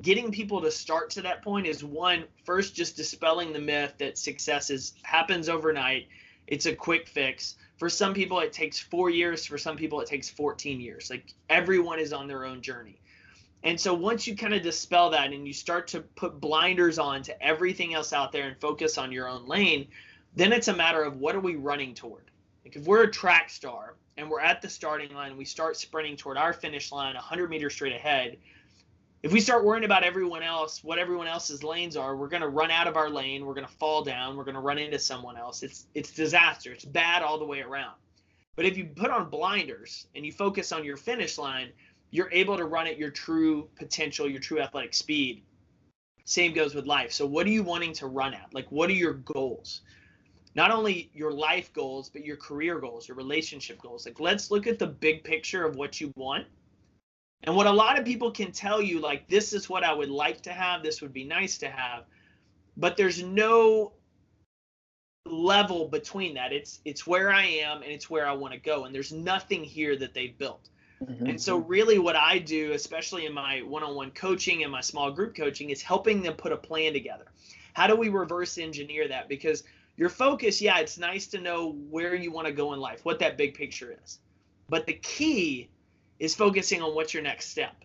getting 0.00 0.30
people 0.30 0.60
to 0.60 0.70
start 0.70 1.10
to 1.10 1.22
that 1.22 1.42
point 1.42 1.66
is 1.66 1.82
one 1.82 2.24
first 2.44 2.74
just 2.74 2.96
dispelling 2.96 3.52
the 3.52 3.58
myth 3.58 3.94
that 3.98 4.16
success 4.16 4.70
is 4.70 4.94
happens 5.02 5.48
overnight 5.48 6.06
it's 6.46 6.66
a 6.66 6.74
quick 6.74 7.08
fix 7.08 7.56
for 7.78 7.88
some 7.88 8.14
people 8.14 8.38
it 8.40 8.52
takes 8.52 8.78
four 8.78 9.10
years 9.10 9.44
for 9.44 9.58
some 9.58 9.76
people 9.76 10.00
it 10.00 10.06
takes 10.06 10.28
14 10.28 10.80
years 10.80 11.10
like 11.10 11.34
everyone 11.48 11.98
is 11.98 12.12
on 12.12 12.28
their 12.28 12.44
own 12.44 12.62
journey 12.62 13.00
and 13.64 13.80
so 13.80 13.92
once 13.92 14.26
you 14.26 14.36
kind 14.36 14.54
of 14.54 14.62
dispel 14.62 15.10
that 15.10 15.32
and 15.32 15.46
you 15.46 15.52
start 15.52 15.88
to 15.88 16.00
put 16.00 16.40
blinders 16.40 16.98
on 16.98 17.22
to 17.22 17.42
everything 17.42 17.92
else 17.92 18.12
out 18.12 18.30
there 18.30 18.46
and 18.46 18.60
focus 18.60 18.98
on 18.98 19.10
your 19.10 19.28
own 19.28 19.46
lane 19.46 19.88
then 20.38 20.52
it's 20.52 20.68
a 20.68 20.74
matter 20.74 21.02
of 21.02 21.16
what 21.16 21.34
are 21.34 21.40
we 21.40 21.56
running 21.56 21.94
toward 21.94 22.30
like 22.64 22.76
if 22.76 22.84
we're 22.84 23.02
a 23.02 23.10
track 23.10 23.50
star 23.50 23.94
and 24.16 24.28
we're 24.28 24.40
at 24.40 24.62
the 24.62 24.68
starting 24.68 25.12
line 25.14 25.36
we 25.36 25.44
start 25.44 25.76
sprinting 25.76 26.16
toward 26.16 26.36
our 26.36 26.52
finish 26.52 26.92
line 26.92 27.14
100 27.14 27.50
meters 27.50 27.74
straight 27.74 27.94
ahead 27.94 28.36
if 29.22 29.32
we 29.32 29.40
start 29.40 29.64
worrying 29.64 29.84
about 29.84 30.04
everyone 30.04 30.44
else, 30.44 30.84
what 30.84 30.98
everyone 30.98 31.26
else's 31.26 31.64
lanes 31.64 31.96
are, 31.96 32.14
we're 32.14 32.28
going 32.28 32.42
to 32.42 32.48
run 32.48 32.70
out 32.70 32.86
of 32.86 32.96
our 32.96 33.10
lane. 33.10 33.44
We're 33.44 33.54
going 33.54 33.66
to 33.66 33.72
fall 33.72 34.04
down. 34.04 34.36
We're 34.36 34.44
going 34.44 34.54
to 34.54 34.60
run 34.60 34.78
into 34.78 34.98
someone 34.98 35.36
else. 35.36 35.62
It's 35.64 35.86
it's 35.94 36.12
disaster. 36.12 36.72
It's 36.72 36.84
bad 36.84 37.22
all 37.22 37.38
the 37.38 37.44
way 37.44 37.60
around. 37.60 37.94
But 38.54 38.64
if 38.64 38.76
you 38.76 38.86
put 38.86 39.10
on 39.10 39.28
blinders 39.28 40.06
and 40.14 40.24
you 40.24 40.32
focus 40.32 40.70
on 40.70 40.84
your 40.84 40.96
finish 40.96 41.36
line, 41.36 41.70
you're 42.10 42.30
able 42.30 42.56
to 42.56 42.64
run 42.64 42.86
at 42.86 42.96
your 42.96 43.10
true 43.10 43.68
potential, 43.76 44.28
your 44.28 44.40
true 44.40 44.60
athletic 44.60 44.94
speed. 44.94 45.42
Same 46.24 46.52
goes 46.52 46.74
with 46.74 46.86
life. 46.86 47.12
So 47.12 47.26
what 47.26 47.46
are 47.46 47.50
you 47.50 47.62
wanting 47.62 47.94
to 47.94 48.06
run 48.06 48.34
at? 48.34 48.52
Like 48.52 48.70
what 48.70 48.88
are 48.88 48.94
your 48.94 49.14
goals? 49.14 49.80
Not 50.58 50.72
only 50.72 51.08
your 51.14 51.30
life 51.30 51.72
goals, 51.72 52.08
but 52.08 52.24
your 52.24 52.36
career 52.36 52.80
goals, 52.80 53.06
your 53.06 53.16
relationship 53.16 53.80
goals. 53.80 54.04
Like 54.06 54.18
let's 54.18 54.50
look 54.50 54.66
at 54.66 54.80
the 54.80 54.88
big 54.88 55.22
picture 55.22 55.64
of 55.64 55.76
what 55.76 56.00
you 56.00 56.12
want 56.16 56.48
and 57.44 57.54
what 57.54 57.68
a 57.68 57.70
lot 57.70 57.96
of 57.96 58.04
people 58.04 58.32
can 58.32 58.50
tell 58.50 58.82
you, 58.82 58.98
like, 58.98 59.28
this 59.28 59.52
is 59.52 59.70
what 59.70 59.84
I 59.84 59.92
would 59.92 60.10
like 60.10 60.42
to 60.42 60.52
have, 60.52 60.82
this 60.82 61.00
would 61.00 61.12
be 61.12 61.22
nice 61.22 61.58
to 61.58 61.70
have, 61.70 62.06
but 62.76 62.96
there's 62.96 63.22
no 63.22 63.92
level 65.26 65.86
between 65.86 66.34
that. 66.34 66.52
It's 66.52 66.80
it's 66.84 67.06
where 67.06 67.30
I 67.32 67.44
am 67.44 67.82
and 67.82 67.92
it's 67.92 68.10
where 68.10 68.26
I 68.26 68.32
want 68.32 68.52
to 68.52 68.58
go. 68.58 68.84
And 68.84 68.92
there's 68.92 69.12
nothing 69.12 69.62
here 69.62 69.94
that 69.94 70.12
they've 70.12 70.36
built. 70.36 70.70
Mm-hmm. 71.00 71.26
And 71.26 71.40
so 71.40 71.58
really 71.58 72.00
what 72.00 72.16
I 72.16 72.40
do, 72.40 72.72
especially 72.72 73.26
in 73.26 73.32
my 73.32 73.60
one-on-one 73.60 74.10
coaching 74.10 74.64
and 74.64 74.72
my 74.72 74.80
small 74.80 75.12
group 75.12 75.36
coaching, 75.36 75.70
is 75.70 75.82
helping 75.82 76.20
them 76.20 76.34
put 76.34 76.50
a 76.50 76.56
plan 76.56 76.92
together. 76.94 77.26
How 77.74 77.86
do 77.86 77.94
we 77.94 78.08
reverse 78.08 78.58
engineer 78.58 79.06
that? 79.06 79.28
Because 79.28 79.62
your 79.98 80.08
focus, 80.08 80.62
yeah, 80.62 80.78
it's 80.78 80.96
nice 80.96 81.26
to 81.26 81.40
know 81.40 81.72
where 81.90 82.14
you 82.14 82.30
want 82.30 82.46
to 82.46 82.52
go 82.52 82.72
in 82.72 82.78
life, 82.78 83.04
what 83.04 83.18
that 83.18 83.36
big 83.36 83.54
picture 83.54 83.98
is. 84.04 84.20
But 84.68 84.86
the 84.86 84.92
key 84.92 85.68
is 86.20 86.36
focusing 86.36 86.80
on 86.80 86.94
what's 86.94 87.12
your 87.12 87.22
next 87.24 87.48
step. 87.50 87.84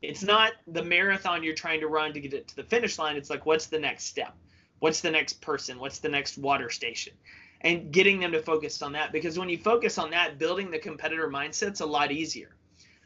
It's 0.00 0.22
not 0.22 0.52
the 0.68 0.84
marathon 0.84 1.42
you're 1.42 1.56
trying 1.56 1.80
to 1.80 1.88
run 1.88 2.12
to 2.12 2.20
get 2.20 2.34
it 2.34 2.46
to 2.48 2.56
the 2.56 2.62
finish 2.62 3.00
line. 3.00 3.16
It's 3.16 3.30
like, 3.30 3.46
what's 3.46 3.66
the 3.66 3.80
next 3.80 4.04
step? 4.04 4.36
What's 4.78 5.00
the 5.00 5.10
next 5.10 5.40
person? 5.40 5.80
What's 5.80 5.98
the 5.98 6.08
next 6.08 6.38
water 6.38 6.70
station? 6.70 7.14
And 7.62 7.90
getting 7.90 8.20
them 8.20 8.30
to 8.30 8.40
focus 8.40 8.80
on 8.80 8.92
that. 8.92 9.10
Because 9.10 9.36
when 9.36 9.48
you 9.48 9.58
focus 9.58 9.98
on 9.98 10.10
that, 10.10 10.38
building 10.38 10.70
the 10.70 10.78
competitor 10.78 11.28
mindset's 11.28 11.80
a 11.80 11.86
lot 11.86 12.12
easier. 12.12 12.54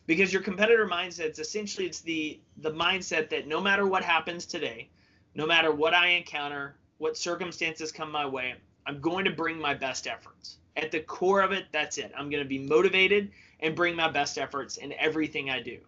Because 0.07 0.35
your 0.35 0.43
competitor 0.43 0.87
mindset's 0.87 1.39
essentially 1.39 1.87
it's 1.87 2.01
the 2.01 2.39
the 2.59 2.71
mindset 2.71 3.31
that 3.31 3.49
no 3.49 3.59
matter 3.59 3.87
what 3.87 4.05
happens 4.05 4.45
today, 4.45 4.91
no 5.35 5.47
matter 5.47 5.73
what 5.73 5.95
I 5.95 6.09
encounter, 6.09 6.77
what 6.99 7.17
circumstances 7.17 7.93
come 7.93 8.11
my 8.11 8.27
way, 8.27 8.55
I'm 8.87 9.01
going 9.01 9.25
to 9.25 9.31
bring 9.31 9.59
my 9.59 9.75
best 9.75 10.07
efforts. 10.07 10.57
At 10.77 10.91
the 10.91 11.01
core 11.01 11.41
of 11.41 11.53
it, 11.53 11.67
that's 11.73 11.99
it. 11.99 12.13
I'm 12.17 12.31
going 12.31 12.43
to 12.43 12.49
be 12.49 12.59
motivated 12.59 13.31
and 13.61 13.77
bring 13.77 13.95
my 13.95 14.11
best 14.11 14.39
efforts 14.39 14.77
in 14.77 14.93
everything 14.95 15.51
I 15.51 15.63
do. 15.63 15.79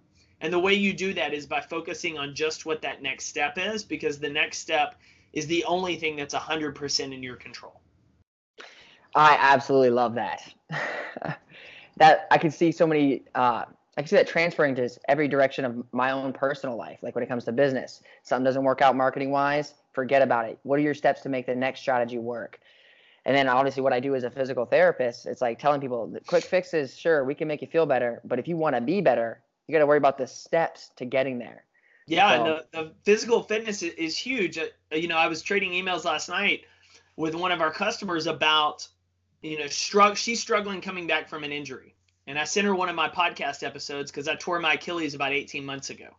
And 0.40 0.52
the 0.52 0.58
way 0.58 0.74
you 0.74 0.92
do 0.92 1.14
that 1.14 1.32
is 1.32 1.46
by 1.46 1.60
focusing 1.60 2.18
on 2.18 2.34
just 2.34 2.66
what 2.66 2.82
that 2.82 3.02
next 3.02 3.26
step 3.26 3.58
is, 3.58 3.82
because 3.82 4.18
the 4.18 4.28
next 4.28 4.58
step 4.58 4.96
is 5.32 5.46
the 5.46 5.64
only 5.64 5.96
thing 5.96 6.16
that's 6.16 6.34
100% 6.34 7.14
in 7.14 7.22
your 7.22 7.36
control. 7.36 7.80
I 9.14 9.36
absolutely 9.40 9.90
love 9.90 10.14
that. 10.14 10.42
that 11.96 12.26
I 12.30 12.38
can 12.38 12.50
see 12.50 12.70
so 12.70 12.86
many. 12.86 13.22
Uh, 13.34 13.64
I 13.96 14.02
can 14.02 14.08
see 14.08 14.16
that 14.16 14.28
transferring 14.28 14.74
to 14.74 14.90
every 15.08 15.26
direction 15.26 15.64
of 15.64 15.82
my 15.92 16.10
own 16.10 16.34
personal 16.34 16.76
life. 16.76 16.98
Like 17.00 17.14
when 17.14 17.24
it 17.24 17.28
comes 17.28 17.44
to 17.44 17.52
business, 17.52 18.02
something 18.22 18.44
doesn't 18.44 18.62
work 18.62 18.82
out 18.82 18.94
marketing 18.94 19.30
wise, 19.30 19.72
forget 19.96 20.20
about 20.20 20.44
it. 20.44 20.58
What 20.62 20.78
are 20.78 20.82
your 20.82 20.94
steps 20.94 21.22
to 21.22 21.30
make 21.30 21.46
the 21.46 21.56
next 21.56 21.80
strategy 21.80 22.18
work? 22.18 22.60
And 23.24 23.34
then 23.34 23.48
obviously 23.48 23.82
what 23.82 23.94
I 23.94 23.98
do 23.98 24.14
as 24.14 24.22
a 24.22 24.30
physical 24.30 24.66
therapist, 24.66 25.26
it's 25.26 25.40
like 25.40 25.58
telling 25.58 25.80
people 25.80 26.14
quick 26.28 26.44
fixes, 26.44 26.96
sure, 26.96 27.24
we 27.24 27.34
can 27.34 27.48
make 27.48 27.62
you 27.62 27.66
feel 27.66 27.86
better, 27.86 28.20
but 28.24 28.38
if 28.38 28.46
you 28.46 28.56
want 28.56 28.76
to 28.76 28.82
be 28.82 29.00
better, 29.00 29.40
you 29.66 29.72
got 29.72 29.80
to 29.80 29.86
worry 29.86 29.98
about 29.98 30.18
the 30.18 30.26
steps 30.26 30.90
to 30.96 31.06
getting 31.06 31.38
there. 31.38 31.64
Yeah, 32.06 32.36
so, 32.36 32.44
the, 32.44 32.78
the 32.78 32.92
physical 33.04 33.42
fitness 33.42 33.82
is 33.82 34.16
huge. 34.16 34.58
Uh, 34.58 34.66
you 34.92 35.08
know, 35.08 35.16
I 35.16 35.26
was 35.26 35.42
trading 35.42 35.72
emails 35.72 36.04
last 36.04 36.28
night 36.28 36.64
with 37.16 37.34
one 37.34 37.50
of 37.50 37.60
our 37.60 37.72
customers 37.72 38.28
about, 38.28 38.86
you 39.42 39.58
know, 39.58 39.64
strugg- 39.64 40.16
she's 40.16 40.40
struggling 40.40 40.80
coming 40.82 41.08
back 41.08 41.28
from 41.28 41.42
an 41.42 41.50
injury. 41.50 41.96
And 42.28 42.38
I 42.38 42.44
sent 42.44 42.66
her 42.66 42.74
one 42.74 42.90
of 42.90 42.94
my 42.94 43.08
podcast 43.08 43.64
episodes 43.64 44.12
because 44.12 44.28
I 44.28 44.36
tore 44.36 44.60
my 44.60 44.74
Achilles 44.74 45.14
about 45.14 45.32
18 45.32 45.64
months 45.64 45.90
ago. 45.90 46.10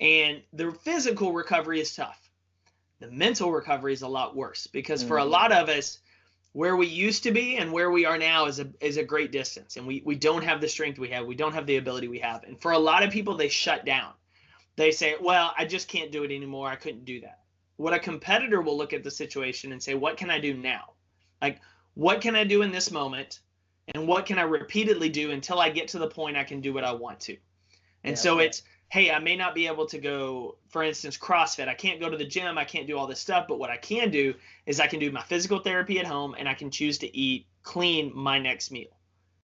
And 0.00 0.42
the 0.52 0.72
physical 0.72 1.32
recovery 1.32 1.80
is 1.80 1.94
tough. 1.94 2.23
The 3.00 3.10
mental 3.10 3.50
recovery 3.50 3.92
is 3.92 4.02
a 4.02 4.08
lot 4.08 4.36
worse 4.36 4.66
because 4.66 5.00
mm-hmm. 5.00 5.08
for 5.08 5.18
a 5.18 5.22
mm-hmm. 5.22 5.30
lot 5.30 5.52
of 5.52 5.68
us, 5.68 5.98
where 6.54 6.76
we 6.76 6.86
used 6.86 7.24
to 7.24 7.32
be 7.32 7.56
and 7.56 7.72
where 7.72 7.90
we 7.90 8.06
are 8.06 8.16
now 8.16 8.46
is 8.46 8.60
a 8.60 8.68
is 8.80 8.96
a 8.96 9.04
great 9.04 9.32
distance. 9.32 9.76
And 9.76 9.86
we 9.86 10.02
we 10.06 10.14
don't 10.14 10.44
have 10.44 10.60
the 10.60 10.68
strength 10.68 10.98
we 10.98 11.10
have. 11.10 11.26
We 11.26 11.34
don't 11.34 11.52
have 11.52 11.66
the 11.66 11.76
ability 11.76 12.08
we 12.08 12.20
have. 12.20 12.44
And 12.44 12.60
for 12.60 12.72
a 12.72 12.78
lot 12.78 13.02
of 13.02 13.10
people 13.10 13.36
they 13.36 13.48
shut 13.48 13.84
down. 13.84 14.12
They 14.76 14.92
say 14.92 15.16
well 15.20 15.52
i 15.58 15.64
just 15.64 15.88
can't 15.88 16.12
do 16.12 16.22
it 16.22 16.34
anymore. 16.34 16.68
I 16.68 16.76
couldn't 16.76 17.04
do 17.04 17.20
that. 17.22 17.40
What 17.76 17.92
a 17.92 17.98
competitor 17.98 18.62
will 18.62 18.78
look 18.78 18.92
at 18.92 19.02
the 19.02 19.10
situation 19.10 19.72
and 19.72 19.82
say 19.82 19.94
what 19.94 20.16
can 20.16 20.30
i 20.30 20.38
do 20.38 20.54
now? 20.54 20.92
Like 21.42 21.60
what 21.94 22.20
can 22.20 22.36
i 22.36 22.44
do 22.44 22.62
in 22.62 22.70
this 22.70 22.92
moment? 22.92 23.40
And 23.92 24.06
what 24.06 24.24
can 24.24 24.38
i 24.38 24.42
repeatedly 24.42 25.08
do 25.08 25.32
until 25.32 25.58
i 25.58 25.70
get 25.70 25.88
to 25.88 25.98
the 25.98 26.08
point 26.08 26.36
i 26.36 26.44
can 26.44 26.60
do 26.60 26.72
what 26.72 26.84
i 26.84 26.92
want 26.92 27.18
to? 27.20 27.36
And 28.04 28.12
yeah, 28.12 28.22
so 28.22 28.38
it's 28.38 28.62
hey, 28.94 29.10
I 29.10 29.18
may 29.18 29.34
not 29.34 29.56
be 29.56 29.66
able 29.66 29.86
to 29.86 29.98
go, 29.98 30.54
for 30.68 30.84
instance, 30.84 31.18
CrossFit. 31.18 31.66
I 31.66 31.74
can't 31.74 31.98
go 31.98 32.08
to 32.08 32.16
the 32.16 32.24
gym. 32.24 32.56
I 32.56 32.64
can't 32.64 32.86
do 32.86 32.96
all 32.96 33.08
this 33.08 33.18
stuff. 33.18 33.46
But 33.48 33.58
what 33.58 33.68
I 33.68 33.76
can 33.76 34.08
do 34.12 34.34
is 34.66 34.78
I 34.78 34.86
can 34.86 35.00
do 35.00 35.10
my 35.10 35.22
physical 35.22 35.58
therapy 35.58 35.98
at 35.98 36.06
home 36.06 36.36
and 36.38 36.48
I 36.48 36.54
can 36.54 36.70
choose 36.70 36.98
to 36.98 37.16
eat 37.16 37.48
clean 37.64 38.12
my 38.14 38.38
next 38.38 38.70
meal. 38.70 38.96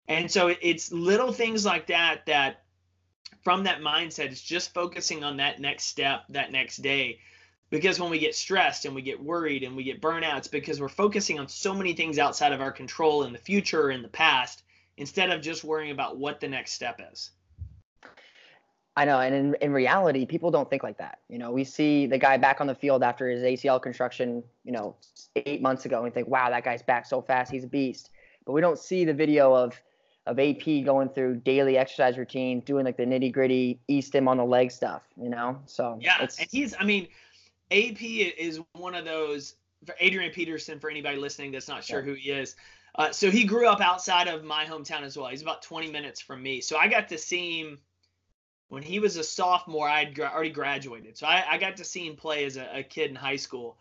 And 0.09 0.31
so 0.31 0.55
it's 0.63 0.91
little 0.91 1.35
things 1.35 1.67
like 1.67 1.89
that 1.89 2.25
that 2.25 2.63
from 3.45 3.65
that 3.65 3.83
mindset 3.83 4.33
is 4.33 4.41
just 4.41 4.73
focusing 4.73 5.23
on 5.23 5.37
that 5.37 5.61
next 5.61 5.85
step, 5.85 6.25
that 6.31 6.51
next 6.51 6.79
day. 6.79 7.19
Because 7.69 8.01
when 8.01 8.09
we 8.09 8.19
get 8.19 8.35
stressed 8.35 8.87
and 8.87 8.95
we 8.95 9.03
get 9.03 9.23
worried 9.23 9.65
and 9.65 9.77
we 9.77 9.85
get 9.85 10.01
burnouts, 10.01 10.51
because 10.51 10.81
we're 10.81 10.89
focusing 10.89 11.39
on 11.39 11.47
so 11.47 11.75
many 11.75 11.93
things 11.93 12.19
outside 12.19 12.55
of 12.55 12.63
our 12.63 12.73
control 12.73 13.25
in 13.25 13.35
the 13.35 13.39
future 13.39 13.83
or 13.83 13.91
in 13.91 14.01
the 14.01 14.09
past, 14.09 14.63
instead 14.97 15.29
of 15.29 15.43
just 15.43 15.63
worrying 15.63 15.91
about 15.91 16.17
what 16.17 16.41
the 16.41 16.49
next 16.49 16.73
step 16.73 17.03
is. 17.13 17.33
I 18.99 19.05
know, 19.05 19.21
and 19.21 19.35
in, 19.35 19.55
in 19.61 19.73
reality, 19.73 20.25
people 20.25 20.51
don't 20.51 20.71
think 20.71 20.83
like 20.83 20.97
that. 20.99 21.19
You 21.29 21.39
know, 21.39 21.51
we 21.51 21.65
see 21.65 22.07
the 22.07 22.17
guy 22.17 22.39
back 22.39 22.63
on 22.63 22.67
the 22.67 22.75
field 22.75 23.03
after 23.03 23.29
his 23.29 23.43
ACL 23.43 23.81
construction, 23.81 24.43
you 24.65 24.73
know, 24.73 24.97
eight 25.37 25.61
months 25.61 25.85
ago, 25.85 25.97
and 25.97 26.05
we 26.05 26.11
think, 26.11 26.29
wow, 26.29 26.49
that 26.49 26.65
guy's 26.65 26.83
back 26.83 27.05
so 27.05 27.21
fast, 27.21 27.53
he's 27.53 27.65
a 27.65 27.69
beast. 27.69 28.11
But 28.47 28.53
we 28.53 28.63
don't 28.63 28.79
see 28.79 29.05
the 29.05 29.13
video 29.13 29.55
of 29.55 29.79
of 30.27 30.41
AP 30.41 30.85
going 30.85 31.09
through 31.11 31.37
daily 31.37 31.79
exercise 31.79 32.19
routine, 32.19 32.59
doing 32.61 32.85
like 32.85 32.97
the 32.97 33.05
nitty 33.05 33.33
gritty, 33.33 33.79
east 33.87 34.13
him 34.13 34.27
on 34.27 34.39
the 34.39 34.45
leg 34.45 34.73
stuff, 34.73 35.03
you 35.21 35.29
know. 35.29 35.61
So 35.67 35.99
yeah, 36.01 36.17
and 36.21 36.49
he's, 36.51 36.75
I 36.79 36.85
mean, 36.85 37.07
AP 37.71 38.03
is 38.03 38.61
one 38.73 38.95
of 38.95 39.05
those. 39.05 39.57
For 39.85 39.95
Adrian 40.01 40.33
Peterson, 40.33 40.81
for 40.81 40.91
anybody 40.91 41.17
listening 41.17 41.53
that's 41.53 41.69
not 41.69 41.85
sure 41.85 42.01
yeah. 42.01 42.07
who 42.07 42.15
he 42.15 42.31
is, 42.31 42.57
uh, 42.97 43.13
so 43.13 43.31
he 43.31 43.45
grew 43.45 43.69
up 43.69 43.81
outside 43.81 44.27
of 44.27 44.43
my 44.43 44.65
hometown 44.65 45.03
as 45.03 45.17
well. 45.17 45.29
He's 45.29 45.43
about 45.43 45.63
20 45.63 45.93
minutes 45.93 46.21
from 46.21 46.43
me, 46.43 46.61
so 46.63 46.77
I 46.79 46.89
got 46.89 47.09
to 47.11 47.19
see 47.19 47.61
him 47.61 47.79
when 48.69 48.83
he 48.83 48.99
was 48.99 49.17
a 49.17 49.25
sophomore, 49.25 49.89
I 49.89 50.05
had 50.05 50.19
already 50.19 50.51
graduated. 50.51 51.17
So 51.17 51.27
I, 51.27 51.45
I, 51.51 51.59
got 51.59 51.77
to 51.77 51.85
see 51.85 52.07
him 52.07 52.17
play 52.17 52.45
as 52.45 52.57
a, 52.57 52.79
a, 52.79 52.83
kid 52.83 53.11
in 53.11 53.17
high 53.17 53.37
school. 53.37 53.79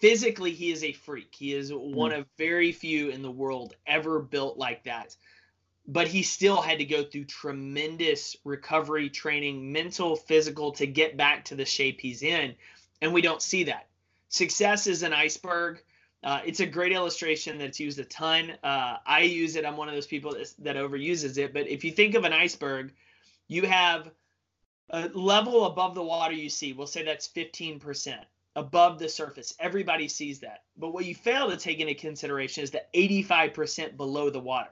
Physically, 0.00 0.52
he 0.52 0.72
is 0.72 0.82
a 0.82 0.92
freak. 0.92 1.34
He 1.34 1.54
is 1.54 1.70
one 1.72 2.12
of 2.12 2.26
very 2.38 2.72
few 2.72 3.10
in 3.10 3.22
the 3.22 3.30
world 3.30 3.74
ever 3.86 4.20
built 4.20 4.58
like 4.58 4.84
that. 4.84 5.14
But 5.86 6.08
he 6.08 6.22
still 6.22 6.60
had 6.60 6.78
to 6.78 6.84
go 6.84 7.04
through 7.04 7.24
tremendous 7.24 8.36
recovery 8.44 9.10
training, 9.10 9.70
mental, 9.72 10.16
physical, 10.16 10.72
to 10.72 10.86
get 10.86 11.16
back 11.16 11.44
to 11.46 11.54
the 11.54 11.64
shape 11.64 12.00
he's 12.00 12.22
in. 12.22 12.54
And 13.00 13.12
we 13.12 13.20
don't 13.20 13.42
see 13.42 13.64
that. 13.64 13.88
Success 14.28 14.86
is 14.86 15.02
an 15.02 15.12
iceberg. 15.12 15.82
Uh, 16.24 16.40
it's 16.44 16.60
a 16.60 16.66
great 16.66 16.92
illustration 16.92 17.58
that's 17.58 17.80
used 17.80 17.98
a 17.98 18.04
ton. 18.04 18.52
Uh, 18.62 18.96
I 19.04 19.22
use 19.22 19.56
it. 19.56 19.66
I'm 19.66 19.76
one 19.76 19.88
of 19.88 19.94
those 19.94 20.06
people 20.06 20.36
that 20.60 20.76
overuses 20.76 21.36
it. 21.36 21.52
But 21.52 21.68
if 21.68 21.84
you 21.84 21.90
think 21.90 22.14
of 22.14 22.24
an 22.24 22.32
iceberg, 22.32 22.92
you 23.48 23.66
have 23.66 24.10
a 24.90 25.08
level 25.08 25.66
above 25.66 25.94
the 25.94 26.02
water 26.02 26.34
you 26.34 26.50
see, 26.50 26.72
we'll 26.72 26.86
say 26.86 27.02
that's 27.02 27.28
15% 27.28 28.18
above 28.56 28.98
the 28.98 29.08
surface. 29.08 29.54
Everybody 29.58 30.08
sees 30.08 30.40
that. 30.40 30.64
But 30.76 30.92
what 30.92 31.04
you 31.04 31.14
fail 31.14 31.50
to 31.50 31.56
take 31.56 31.80
into 31.80 31.94
consideration 31.94 32.62
is 32.62 32.70
the 32.70 32.84
85% 32.94 33.96
below 33.96 34.30
the 34.30 34.40
water. 34.40 34.70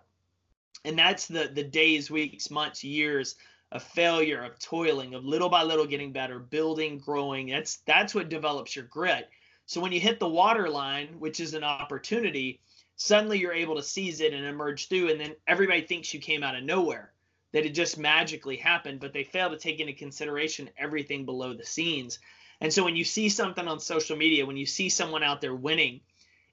And 0.85 0.99
that's 0.99 1.26
the 1.26 1.50
the 1.52 1.62
days, 1.62 2.11
weeks, 2.11 2.50
months, 2.50 2.83
years 2.83 3.37
of 3.73 3.83
failure, 3.83 4.43
of 4.43 4.59
toiling, 4.59 5.14
of 5.14 5.25
little 5.25 5.49
by 5.49 5.62
little 5.62 5.87
getting 5.87 6.12
better, 6.12 6.38
building, 6.38 6.99
growing. 6.99 7.49
That's 7.49 7.79
that's 7.87 8.14
what 8.14 8.29
develops 8.29 8.75
your 8.75 8.87
grit. 8.87 9.29
So 9.67 9.81
when 9.81 9.93
you 9.93 10.00
hit 10.00 10.19
the 10.19 10.29
water 10.29 10.69
line, 10.69 11.09
which 11.19 11.38
is 11.38 11.55
an 11.55 11.64
opportunity, 11.64 12.61
suddenly 12.97 13.38
you're 13.38 13.52
able 13.52 13.76
to 13.76 13.83
seize 13.83 14.21
it 14.21 14.33
and 14.35 14.45
emerge 14.45 14.88
through 14.88 15.11
and 15.11 15.21
then 15.21 15.35
everybody 15.47 15.83
thinks 15.83 16.12
you 16.12 16.21
came 16.21 16.43
out 16.43 16.55
of 16.55 16.62
nowhere 16.62 17.12
that 17.52 17.66
it 17.66 17.75
just 17.75 17.99
magically 17.99 18.57
happened, 18.57 19.00
but 19.00 19.12
they 19.12 19.25
fail 19.25 19.50
to 19.50 19.59
take 19.59 19.80
into 19.80 19.92
consideration 19.92 20.71
everything 20.78 21.25
below 21.25 21.52
the 21.52 21.64
scenes. 21.64 22.19
And 22.61 22.73
so 22.73 22.85
when 22.85 22.97
you 22.97 23.04
see 23.04 23.28
something 23.28 23.66
on 23.66 23.80
social 23.80 24.16
media, 24.16 24.47
when 24.47 24.57
you 24.57 24.66
see 24.66 24.88
someone 24.88 25.23
out 25.23 25.40
there 25.40 25.54
winning, 25.54 26.00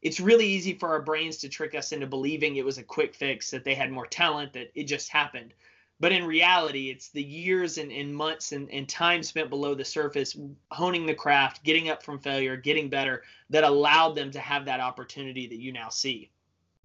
it's 0.02 0.20
really 0.20 0.46
easy 0.46 0.74
for 0.74 0.90
our 0.90 1.02
brains 1.02 1.38
to 1.38 1.50
trick 1.50 1.76
us 1.76 1.92
into 1.92 2.08
believing 2.08 2.56
it 2.56 2.66
was 2.66 2.78
a 2.78 2.84
quick 2.84 3.14
fix, 3.16 3.52
that 3.52 3.64
they 3.64 3.76
had 3.76 3.92
more 3.92 4.08
talent, 4.08 4.54
that 4.54 4.72
it 4.76 4.84
just 4.84 5.10
happened. 5.10 5.54
But 6.00 6.12
in 6.12 6.26
reality, 6.26 6.92
it's 6.92 7.10
the 7.10 7.24
years 7.24 7.80
and, 7.80 7.92
and 7.92 8.16
months 8.16 8.52
and, 8.52 8.70
and 8.72 8.88
time 8.88 9.24
spent 9.24 9.50
below 9.50 9.74
the 9.74 9.84
surface, 9.84 10.38
honing 10.70 11.08
the 11.08 11.16
craft, 11.16 11.64
getting 11.64 11.90
up 11.90 12.04
from 12.04 12.20
failure, 12.20 12.56
getting 12.56 12.88
better, 12.88 13.24
that 13.50 13.64
allowed 13.64 14.14
them 14.14 14.30
to 14.32 14.40
have 14.40 14.66
that 14.66 14.80
opportunity 14.80 15.48
that 15.48 15.60
you 15.60 15.72
now 15.72 15.90
see. 15.90 16.30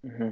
Mm-hmm. 0.03 0.29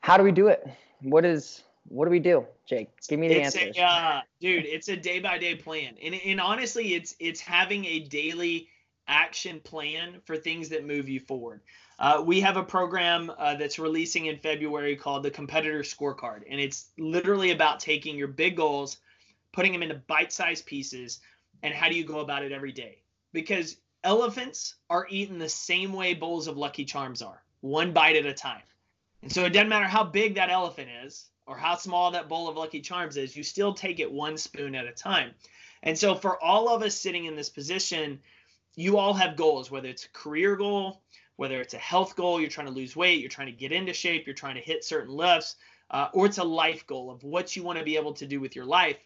How 0.00 0.16
do 0.16 0.22
we 0.22 0.30
do 0.30 0.46
it? 0.46 0.66
What 1.02 1.24
is 1.24 1.64
what 1.88 2.04
do 2.04 2.10
we 2.10 2.20
do, 2.20 2.46
Jake? 2.66 2.90
Give 3.08 3.18
me 3.18 3.28
the 3.28 3.42
it's 3.42 3.56
answers. 3.56 3.76
A, 3.78 3.82
uh, 3.82 4.20
dude, 4.40 4.66
it's 4.66 4.88
a 4.88 4.96
day 4.96 5.20
by 5.20 5.38
day 5.38 5.54
plan, 5.54 5.94
and 6.02 6.14
and 6.14 6.40
honestly, 6.40 6.94
it's 6.94 7.14
it's 7.18 7.40
having 7.40 7.84
a 7.84 8.00
daily 8.00 8.68
action 9.06 9.60
plan 9.60 10.20
for 10.24 10.36
things 10.36 10.68
that 10.68 10.86
move 10.86 11.08
you 11.08 11.20
forward. 11.20 11.60
Uh, 11.98 12.22
we 12.24 12.40
have 12.40 12.56
a 12.56 12.62
program 12.62 13.32
uh, 13.38 13.54
that's 13.54 13.78
releasing 13.78 14.26
in 14.26 14.38
February 14.38 14.94
called 14.94 15.22
the 15.22 15.30
Competitor 15.30 15.80
Scorecard, 15.80 16.42
and 16.48 16.60
it's 16.60 16.90
literally 16.98 17.50
about 17.50 17.80
taking 17.80 18.16
your 18.16 18.28
big 18.28 18.56
goals, 18.56 18.98
putting 19.52 19.72
them 19.72 19.82
into 19.82 19.96
bite-sized 20.06 20.66
pieces, 20.66 21.20
and 21.62 21.74
how 21.74 21.88
do 21.88 21.94
you 21.96 22.04
go 22.04 22.20
about 22.20 22.44
it 22.44 22.52
every 22.52 22.70
day? 22.70 22.98
Because 23.32 23.78
elephants 24.04 24.76
are 24.90 25.06
eaten 25.10 25.38
the 25.38 25.48
same 25.48 25.92
way 25.92 26.14
bowls 26.14 26.46
of 26.46 26.56
Lucky 26.56 26.84
Charms 26.84 27.22
are. 27.22 27.42
one 27.60 27.92
bite 27.92 28.16
at 28.16 28.26
a 28.26 28.32
time. 28.32 28.62
And 29.22 29.32
so 29.32 29.44
it 29.44 29.50
doesn't 29.50 29.68
matter 29.68 29.86
how 29.86 30.04
big 30.04 30.36
that 30.36 30.50
elephant 30.50 30.88
is 31.04 31.26
or 31.48 31.56
how 31.56 31.74
small 31.74 32.10
that 32.10 32.28
bowl 32.28 32.46
of 32.46 32.56
Lucky 32.56 32.80
Charms 32.80 33.16
is, 33.16 33.34
you 33.34 33.42
still 33.42 33.72
take 33.72 33.98
it 33.98 34.12
one 34.12 34.36
spoon 34.36 34.74
at 34.74 34.86
a 34.86 34.92
time. 34.92 35.30
And 35.82 35.98
so 35.98 36.14
for 36.14 36.40
all 36.42 36.68
of 36.68 36.82
us 36.82 36.94
sitting 36.94 37.24
in 37.24 37.34
this 37.34 37.48
position, 37.48 38.20
you 38.76 38.98
all 38.98 39.14
have 39.14 39.34
goals, 39.34 39.70
whether 39.70 39.88
it's 39.88 40.04
a 40.04 40.10
career 40.10 40.56
goal, 40.56 41.00
whether 41.36 41.60
it's 41.60 41.74
a 41.74 41.78
health 41.78 42.16
goal, 42.16 42.38
you're 42.38 42.50
trying 42.50 42.66
to 42.66 42.72
lose 42.72 42.94
weight, 42.94 43.20
you're 43.20 43.30
trying 43.30 43.46
to 43.46 43.52
get 43.52 43.72
into 43.72 43.94
shape, 43.94 44.26
you're 44.26 44.34
trying 44.34 44.56
to 44.56 44.60
hit 44.60 44.84
certain 44.84 45.14
lifts, 45.14 45.56
uh, 45.90 46.08
or 46.12 46.26
it's 46.26 46.38
a 46.38 46.44
life 46.44 46.86
goal 46.86 47.10
of 47.10 47.24
what 47.24 47.56
you 47.56 47.62
want 47.62 47.78
to 47.78 47.84
be 47.84 47.96
able 47.96 48.12
to 48.12 48.26
do 48.26 48.40
with 48.40 48.54
your 48.54 48.66
life. 48.66 48.98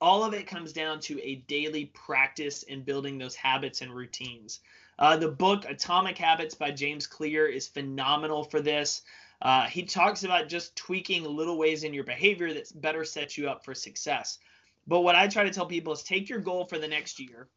All 0.00 0.24
of 0.24 0.34
it 0.34 0.48
comes 0.48 0.72
down 0.72 0.98
to 1.00 1.22
a 1.22 1.36
daily 1.46 1.86
practice 1.86 2.64
in 2.64 2.82
building 2.82 3.18
those 3.18 3.36
habits 3.36 3.82
and 3.82 3.94
routines. 3.94 4.60
Uh, 4.98 5.16
the 5.16 5.28
book 5.28 5.64
Atomic 5.68 6.18
Habits 6.18 6.54
by 6.54 6.70
James 6.70 7.06
Clear 7.06 7.46
is 7.46 7.68
phenomenal 7.68 8.42
for 8.42 8.60
this. 8.60 9.02
Uh, 9.42 9.66
he 9.66 9.82
talks 9.82 10.24
about 10.24 10.48
just 10.48 10.74
tweaking 10.76 11.24
little 11.24 11.58
ways 11.58 11.84
in 11.84 11.92
your 11.92 12.04
behavior 12.04 12.52
that 12.54 12.80
better 12.80 13.04
sets 13.04 13.36
you 13.36 13.48
up 13.48 13.64
for 13.64 13.74
success. 13.74 14.38
But 14.86 15.00
what 15.00 15.14
I 15.14 15.28
try 15.28 15.44
to 15.44 15.50
tell 15.50 15.66
people 15.66 15.92
is 15.92 16.02
take 16.02 16.28
your 16.28 16.38
goal 16.38 16.64
for 16.64 16.78
the 16.78 16.88
next 16.88 17.18
year, 17.18 17.48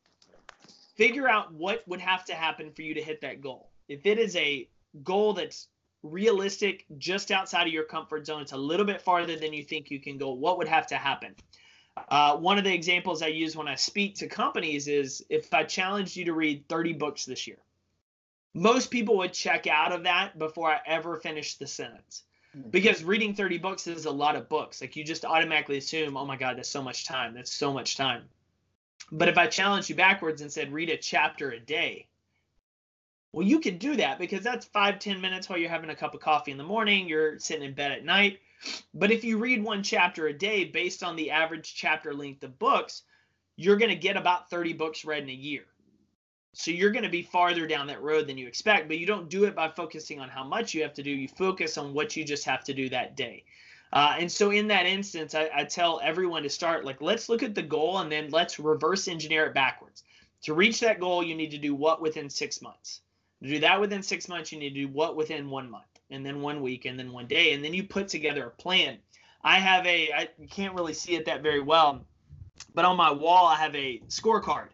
figure 0.95 1.29
out 1.29 1.53
what 1.53 1.88
would 1.88 2.01
have 2.01 2.25
to 2.25 2.36
happen 2.36 2.71
for 2.71 2.81
you 2.81 2.93
to 2.95 3.01
hit 3.01 3.21
that 3.21 3.41
goal. 3.41 3.69
If 3.88 4.05
it 4.05 4.17
is 4.17 4.36
a 4.36 4.67
goal 5.03 5.33
that's 5.33 5.67
realistic, 6.03 6.86
just 6.98 7.31
outside 7.31 7.67
of 7.67 7.74
your 7.74 7.83
comfort 7.83 8.25
zone, 8.25 8.41
it's 8.41 8.51
a 8.51 8.57
little 8.57 8.86
bit 8.86 9.01
farther 9.01 9.36
than 9.36 9.53
you 9.53 9.63
think 9.63 9.91
you 9.91 10.00
can 10.00 10.17
go, 10.17 10.31
what 10.31 10.57
would 10.57 10.67
have 10.67 10.88
to 10.88 10.95
happen? 10.95 11.36
Uh, 12.09 12.38
one 12.38 12.57
of 12.57 12.63
the 12.63 12.74
examples 12.74 13.21
I 13.21 13.27
use 13.27 13.55
when 13.55 13.67
I 13.67 13.75
speak 13.75 14.15
to 14.15 14.27
companies 14.27 14.88
is 14.88 15.24
if 15.29 15.53
I 15.53 15.63
challenged 15.63 16.15
you 16.15 16.25
to 16.25 16.33
read 16.33 16.67
30 16.69 16.93
books 16.93 17.25
this 17.25 17.45
year, 17.45 17.57
most 18.53 18.91
people 18.91 19.18
would 19.18 19.34
check 19.34 19.68
out 19.68 19.91
of 19.91 20.03
that 20.03 20.38
before 20.38 20.72
I 20.72 20.79
ever 20.86 21.18
finish 21.18 21.56
the 21.56 21.68
sentence. 21.68 22.24
Hmm. 22.53 22.70
Because 22.70 23.03
reading 23.03 23.36
30 23.36 23.58
books 23.60 23.88
is 23.88 24.06
a 24.06 24.12
lot 24.12 24.36
of 24.36 24.50
books. 24.50 24.82
Like 24.82 24.96
you 24.96 25.03
just 25.03 25.25
automatically 25.25 25.77
assume, 25.77 26.18
oh 26.18 26.25
my 26.25 26.38
God, 26.38 26.58
that's 26.58 26.70
so 26.70 26.82
much 26.82 27.06
time. 27.06 27.34
That's 27.34 27.51
so 27.51 27.74
much 27.74 27.96
time. 27.96 28.24
But 29.12 29.29
if 29.29 29.38
I 29.38 29.48
challenged 29.48 29.89
you 29.89 29.96
backwards 29.96 30.41
and 30.41 30.51
said, 30.51 30.72
read 30.72 30.89
a 30.89 30.98
chapter 30.98 31.51
a 31.51 31.60
day, 31.60 32.08
well, 33.32 33.46
you 33.46 33.60
can 33.60 33.77
do 33.77 33.96
that 33.98 34.18
because 34.18 34.44
that's 34.44 34.65
five, 34.65 35.00
10 35.00 35.22
minutes 35.22 35.48
while 35.48 35.60
you're 35.60 35.70
having 35.70 35.89
a 35.89 35.96
cup 35.96 36.13
of 36.15 36.20
coffee 36.20 36.51
in 36.51 36.58
the 36.58 36.63
morning, 36.63 37.08
you're 37.08 37.39
sitting 37.39 37.63
in 37.63 37.74
bed 37.74 37.91
at 37.91 38.03
night. 38.03 38.39
But 38.94 39.12
if 39.12 39.24
you 39.24 39.38
read 39.38 39.63
one 39.63 39.84
chapter 39.84 40.27
a 40.27 40.34
day 40.34 40.65
based 40.65 41.03
on 41.03 41.15
the 41.15 41.32
average 41.32 41.74
chapter 41.75 42.13
length 42.13 42.44
of 42.44 42.60
books, 42.60 43.03
you're 43.56 43.77
going 43.77 43.89
to 43.89 43.96
get 43.96 44.18
about 44.18 44.50
30 44.50 44.74
books 44.74 45.06
read 45.06 45.24
in 45.24 45.29
a 45.29 45.34
year. 45.34 45.65
So 46.60 46.72
you're 46.72 46.92
going 46.92 47.04
to 47.04 47.10
be 47.10 47.22
farther 47.22 47.66
down 47.66 47.88
that 47.88 48.01
road 48.01 48.28
than 48.28 48.38
you 48.38 48.46
expect, 48.46 48.89
but 48.89 48.98
you 48.98 49.06
don't 49.06 49.30
do 49.30 49.46
it 49.46 49.56
by 49.56 49.70
focusing 49.70 50.20
on 50.20 50.28
how 50.28 50.44
much 50.44 50.74
you 50.74 50.82
have 50.82 50.94
to 50.96 51.01
do. 51.01 51.10
You 51.10 51.30
focus 51.30 51.78
on 51.78 51.94
what 51.94 52.18
you 52.18 52.25
just 52.25 52.44
have 52.44 52.66
to 52.66 52.74
do 52.74 52.89
that 52.89 53.16
day. 53.16 53.46
Uh, 53.94 54.18
and 54.20 54.30
so 54.30 54.51
in 54.51 54.68
that 54.68 54.86
instance, 54.86 55.34
I, 55.36 55.50
I 55.56 55.63
tell 55.63 56.01
everyone 56.04 56.44
to 56.44 56.50
start 56.50 56.84
like, 56.84 57.00
let's 57.00 57.30
look 57.30 57.44
at 57.44 57.56
the 57.56 57.62
goal 57.62 58.00
and 58.00 58.12
then 58.12 58.30
let's 58.32 58.60
reverse 58.60 59.08
engineer 59.08 59.46
it 59.46 59.54
backwards. 59.54 60.04
To 60.44 60.54
reach 60.54 60.82
that 60.82 61.00
goal, 61.00 61.24
you 61.24 61.34
need 61.34 61.51
to 61.51 61.58
do 61.58 61.74
what 61.74 62.01
within 62.01 62.30
six 62.30 62.62
months. 62.62 63.04
To 63.42 63.48
do 63.48 63.60
that 63.60 63.80
within 63.80 64.04
six 64.04 64.28
months, 64.28 64.52
you 64.52 64.60
need 64.60 64.74
to 64.74 64.82
do 64.86 64.89
what 64.89 65.15
within 65.15 65.50
one 65.50 65.72
month, 65.72 66.02
and 66.10 66.26
then 66.26 66.41
one 66.41 66.62
week, 66.62 66.84
and 66.84 67.00
then 67.00 67.13
one 67.13 67.28
day, 67.28 67.54
and 67.54 67.63
then 67.63 67.74
you 67.74 67.86
put 67.86 68.10
together 68.10 68.48
a 68.48 68.62
plan. 68.62 68.98
I 69.45 69.60
have 69.60 69.86
a, 69.86 70.12
I 70.12 70.28
can't 70.50 70.76
really 70.76 70.93
see 70.93 71.15
it 71.15 71.24
that 71.26 71.41
very 71.41 71.62
well, 71.62 72.06
but 72.76 72.84
on 72.84 72.98
my 72.98 73.12
wall, 73.12 73.48
I 73.48 73.56
have 73.56 73.74
a 73.76 74.02
scorecard 74.10 74.67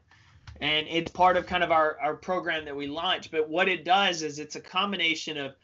and 0.61 0.87
it's 0.89 1.11
part 1.11 1.37
of 1.37 1.45
kind 1.45 1.63
of 1.63 1.71
our, 1.71 1.97
our 2.01 2.15
program 2.15 2.65
that 2.65 2.75
we 2.75 2.87
launch. 2.87 3.31
But 3.31 3.49
what 3.49 3.67
it 3.67 3.83
does 3.83 4.21
is 4.21 4.39
it's 4.39 4.55
a 4.55 4.61
combination 4.61 5.37
of 5.37 5.55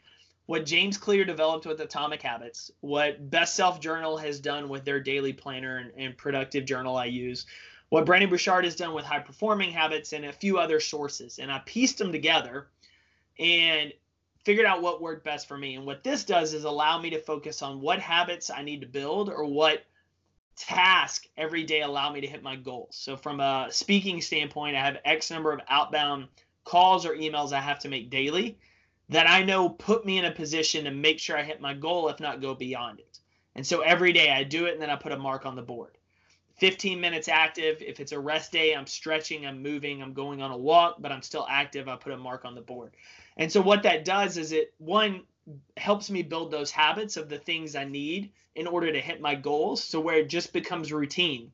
what 0.46 0.66
James 0.66 0.98
Clear 0.98 1.24
developed 1.24 1.66
with 1.66 1.80
Atomic 1.80 2.20
Habits, 2.22 2.70
what 2.80 3.30
Best 3.30 3.54
Self 3.54 3.80
Journal 3.80 4.16
has 4.18 4.40
done 4.40 4.68
with 4.68 4.84
their 4.84 5.00
daily 5.00 5.32
planner 5.32 5.78
and, 5.78 5.92
and 5.96 6.16
productive 6.16 6.66
journal 6.66 6.96
I 6.96 7.06
use, 7.06 7.46
what 7.88 8.06
Brendon 8.06 8.28
Burchard 8.28 8.64
has 8.64 8.76
done 8.76 8.94
with 8.94 9.04
high 9.04 9.20
performing 9.20 9.70
habits, 9.70 10.12
and 10.12 10.24
a 10.24 10.32
few 10.32 10.58
other 10.58 10.80
sources. 10.80 11.38
And 11.38 11.50
I 11.50 11.60
pieced 11.64 11.98
them 11.98 12.12
together 12.12 12.68
and 13.38 13.92
figured 14.44 14.66
out 14.66 14.82
what 14.82 15.00
worked 15.00 15.24
best 15.24 15.46
for 15.46 15.56
me. 15.56 15.76
And 15.76 15.86
what 15.86 16.02
this 16.02 16.24
does 16.24 16.52
is 16.52 16.64
allow 16.64 17.00
me 17.00 17.10
to 17.10 17.20
focus 17.20 17.62
on 17.62 17.80
what 17.80 18.00
habits 18.00 18.50
I 18.50 18.62
need 18.62 18.80
to 18.80 18.86
build 18.86 19.30
or 19.30 19.44
what 19.44 19.84
task 20.56 21.26
every 21.36 21.64
day 21.64 21.82
allow 21.82 22.12
me 22.12 22.20
to 22.20 22.26
hit 22.26 22.42
my 22.42 22.56
goals. 22.56 22.96
So 22.96 23.16
from 23.16 23.40
a 23.40 23.68
speaking 23.70 24.20
standpoint, 24.20 24.76
I 24.76 24.80
have 24.80 24.98
X 25.04 25.30
number 25.30 25.52
of 25.52 25.60
outbound 25.68 26.28
calls 26.64 27.04
or 27.06 27.14
emails 27.14 27.52
I 27.52 27.60
have 27.60 27.78
to 27.80 27.88
make 27.88 28.10
daily 28.10 28.58
that 29.08 29.28
I 29.28 29.42
know 29.42 29.68
put 29.68 30.06
me 30.06 30.18
in 30.18 30.24
a 30.24 30.30
position 30.30 30.84
to 30.84 30.90
make 30.90 31.18
sure 31.18 31.36
I 31.36 31.42
hit 31.42 31.60
my 31.60 31.74
goal, 31.74 32.08
if 32.08 32.20
not 32.20 32.40
go 32.40 32.54
beyond 32.54 33.00
it. 33.00 33.18
And 33.54 33.66
so 33.66 33.80
every 33.80 34.12
day 34.12 34.30
I 34.30 34.44
do 34.44 34.66
it 34.66 34.72
and 34.72 34.80
then 34.80 34.90
I 34.90 34.96
put 34.96 35.12
a 35.12 35.18
mark 35.18 35.44
on 35.44 35.56
the 35.56 35.62
board. 35.62 35.98
15 36.56 37.00
minutes 37.00 37.28
active. 37.28 37.82
If 37.82 38.00
it's 38.00 38.12
a 38.12 38.18
rest 38.18 38.52
day, 38.52 38.74
I'm 38.74 38.86
stretching, 38.86 39.46
I'm 39.46 39.62
moving, 39.62 40.02
I'm 40.02 40.12
going 40.12 40.40
on 40.40 40.50
a 40.50 40.56
walk, 40.56 40.96
but 41.00 41.12
I'm 41.12 41.22
still 41.22 41.46
active. 41.50 41.88
I 41.88 41.96
put 41.96 42.12
a 42.12 42.16
mark 42.16 42.44
on 42.44 42.54
the 42.54 42.60
board. 42.60 42.92
And 43.36 43.50
so 43.50 43.60
what 43.60 43.82
that 43.82 44.04
does 44.04 44.36
is 44.36 44.52
it 44.52 44.72
one 44.78 45.22
helps 45.76 46.10
me 46.10 46.22
build 46.22 46.50
those 46.50 46.70
habits 46.70 47.16
of 47.16 47.28
the 47.28 47.38
things 47.38 47.74
I 47.74 47.84
need 47.84 48.30
in 48.54 48.66
order 48.66 48.92
to 48.92 49.00
hit 49.00 49.20
my 49.20 49.34
goals. 49.34 49.82
So 49.82 50.00
where 50.00 50.18
it 50.18 50.28
just 50.28 50.52
becomes 50.52 50.92
routine. 50.92 51.50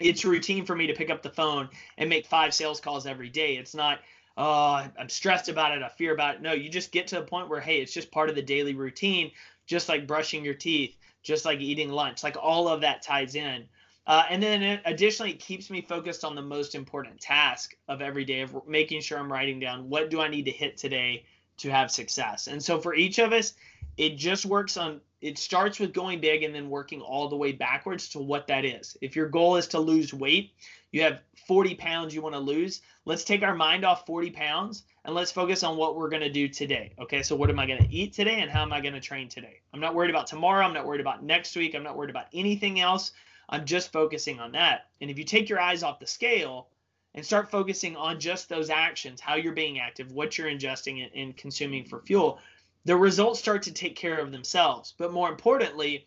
It's 0.00 0.24
routine 0.24 0.64
for 0.64 0.76
me 0.76 0.86
to 0.86 0.94
pick 0.94 1.10
up 1.10 1.22
the 1.22 1.30
phone 1.30 1.68
and 1.96 2.08
make 2.08 2.26
five 2.26 2.54
sales 2.54 2.80
calls 2.80 3.06
every 3.06 3.28
day. 3.28 3.56
It's 3.56 3.74
not, 3.74 4.00
oh, 4.36 4.86
I'm 4.98 5.08
stressed 5.08 5.48
about 5.48 5.76
it. 5.76 5.82
I 5.82 5.88
fear 5.88 6.14
about 6.14 6.36
it. 6.36 6.42
No, 6.42 6.52
you 6.52 6.70
just 6.70 6.92
get 6.92 7.08
to 7.08 7.16
the 7.16 7.22
point 7.22 7.48
where, 7.48 7.60
hey, 7.60 7.80
it's 7.80 7.92
just 7.92 8.10
part 8.10 8.28
of 8.28 8.36
the 8.36 8.42
daily 8.42 8.74
routine, 8.74 9.32
just 9.66 9.88
like 9.88 10.06
brushing 10.06 10.44
your 10.44 10.54
teeth, 10.54 10.96
just 11.22 11.44
like 11.44 11.60
eating 11.60 11.90
lunch. 11.90 12.22
Like 12.22 12.36
all 12.40 12.68
of 12.68 12.80
that 12.82 13.02
ties 13.02 13.34
in. 13.34 13.64
Uh, 14.06 14.24
and 14.30 14.42
then 14.42 14.80
additionally, 14.86 15.32
it 15.32 15.40
keeps 15.40 15.68
me 15.68 15.82
focused 15.82 16.24
on 16.24 16.34
the 16.34 16.40
most 16.40 16.74
important 16.74 17.20
task 17.20 17.74
of 17.88 18.00
every 18.00 18.24
day 18.24 18.40
of 18.40 18.56
making 18.66 19.02
sure 19.02 19.18
I'm 19.18 19.30
writing 19.30 19.60
down 19.60 19.90
what 19.90 20.08
do 20.08 20.20
I 20.20 20.28
need 20.28 20.46
to 20.46 20.50
hit 20.50 20.78
today 20.78 21.24
to 21.58 21.70
have 21.70 21.90
success. 21.90 22.46
And 22.46 22.62
so 22.62 22.80
for 22.80 22.94
each 22.94 23.18
of 23.18 23.32
us, 23.32 23.54
it 23.96 24.16
just 24.16 24.46
works 24.46 24.76
on 24.76 25.00
it 25.20 25.36
starts 25.36 25.80
with 25.80 25.92
going 25.92 26.20
big 26.20 26.44
and 26.44 26.54
then 26.54 26.70
working 26.70 27.00
all 27.00 27.28
the 27.28 27.36
way 27.36 27.52
backwards 27.52 28.08
to 28.10 28.20
what 28.20 28.46
that 28.46 28.64
is. 28.64 28.96
If 29.00 29.16
your 29.16 29.28
goal 29.28 29.56
is 29.56 29.66
to 29.68 29.80
lose 29.80 30.14
weight, 30.14 30.52
you 30.92 31.02
have 31.02 31.20
40 31.46 31.74
pounds 31.74 32.14
you 32.14 32.22
want 32.22 32.34
to 32.34 32.40
lose. 32.40 32.82
Let's 33.04 33.24
take 33.24 33.42
our 33.42 33.54
mind 33.54 33.84
off 33.84 34.06
40 34.06 34.30
pounds 34.30 34.84
and 35.04 35.14
let's 35.14 35.32
focus 35.32 35.64
on 35.64 35.76
what 35.76 35.96
we're 35.96 36.08
going 36.08 36.22
to 36.22 36.30
do 36.30 36.48
today. 36.48 36.92
Okay, 37.00 37.22
so 37.22 37.34
what 37.34 37.50
am 37.50 37.58
I 37.58 37.66
going 37.66 37.82
to 37.82 37.92
eat 37.92 38.12
today 38.12 38.40
and 38.40 38.50
how 38.50 38.62
am 38.62 38.72
I 38.72 38.80
going 38.80 38.94
to 38.94 39.00
train 39.00 39.28
today? 39.28 39.60
I'm 39.74 39.80
not 39.80 39.94
worried 39.94 40.10
about 40.10 40.28
tomorrow. 40.28 40.64
I'm 40.64 40.74
not 40.74 40.86
worried 40.86 41.00
about 41.00 41.24
next 41.24 41.56
week. 41.56 41.74
I'm 41.74 41.82
not 41.82 41.96
worried 41.96 42.10
about 42.10 42.26
anything 42.32 42.78
else. 42.78 43.12
I'm 43.48 43.64
just 43.64 43.92
focusing 43.92 44.38
on 44.38 44.52
that. 44.52 44.86
And 45.00 45.10
if 45.10 45.18
you 45.18 45.24
take 45.24 45.48
your 45.48 45.60
eyes 45.60 45.82
off 45.82 45.98
the 45.98 46.06
scale, 46.06 46.68
and 47.14 47.24
start 47.24 47.50
focusing 47.50 47.96
on 47.96 48.20
just 48.20 48.48
those 48.48 48.70
actions, 48.70 49.20
how 49.20 49.34
you're 49.34 49.52
being 49.52 49.80
active, 49.80 50.12
what 50.12 50.36
you're 50.36 50.50
ingesting 50.50 51.08
and 51.14 51.36
consuming 51.36 51.84
for 51.84 52.00
fuel, 52.00 52.38
the 52.84 52.96
results 52.96 53.38
start 53.38 53.62
to 53.62 53.72
take 53.72 53.96
care 53.96 54.18
of 54.18 54.32
themselves. 54.32 54.94
But 54.96 55.12
more 55.12 55.28
importantly, 55.28 56.06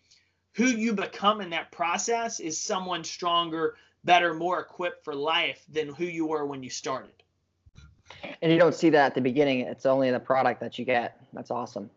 who 0.54 0.66
you 0.66 0.94
become 0.94 1.42
in 1.42 1.50
that 1.52 1.72
process 1.72 2.40
is 2.40 2.60
someone 2.60 3.04
stronger, 3.04 3.76
better, 4.04 4.34
more 4.34 4.60
equipped 4.60 5.04
for 5.04 5.16
life 5.16 5.64
than 5.72 5.90
who 5.90 6.06
you 6.06 6.26
were 6.26 6.46
when 6.46 6.64
you 6.64 6.70
started. 6.70 7.12
And 8.42 8.52
you 8.52 8.60
don't 8.60 8.76
see 8.76 8.90
that 8.90 9.08
at 9.08 9.16
the 9.16 9.22
beginning. 9.22 9.62
It's 9.62 9.86
only 9.86 10.08
in 10.08 10.14
the 10.14 10.20
product 10.20 10.60
that 10.62 10.78
you 10.78 10.86
get. 10.86 11.22
That's 11.34 11.52
awesome. 11.52 11.90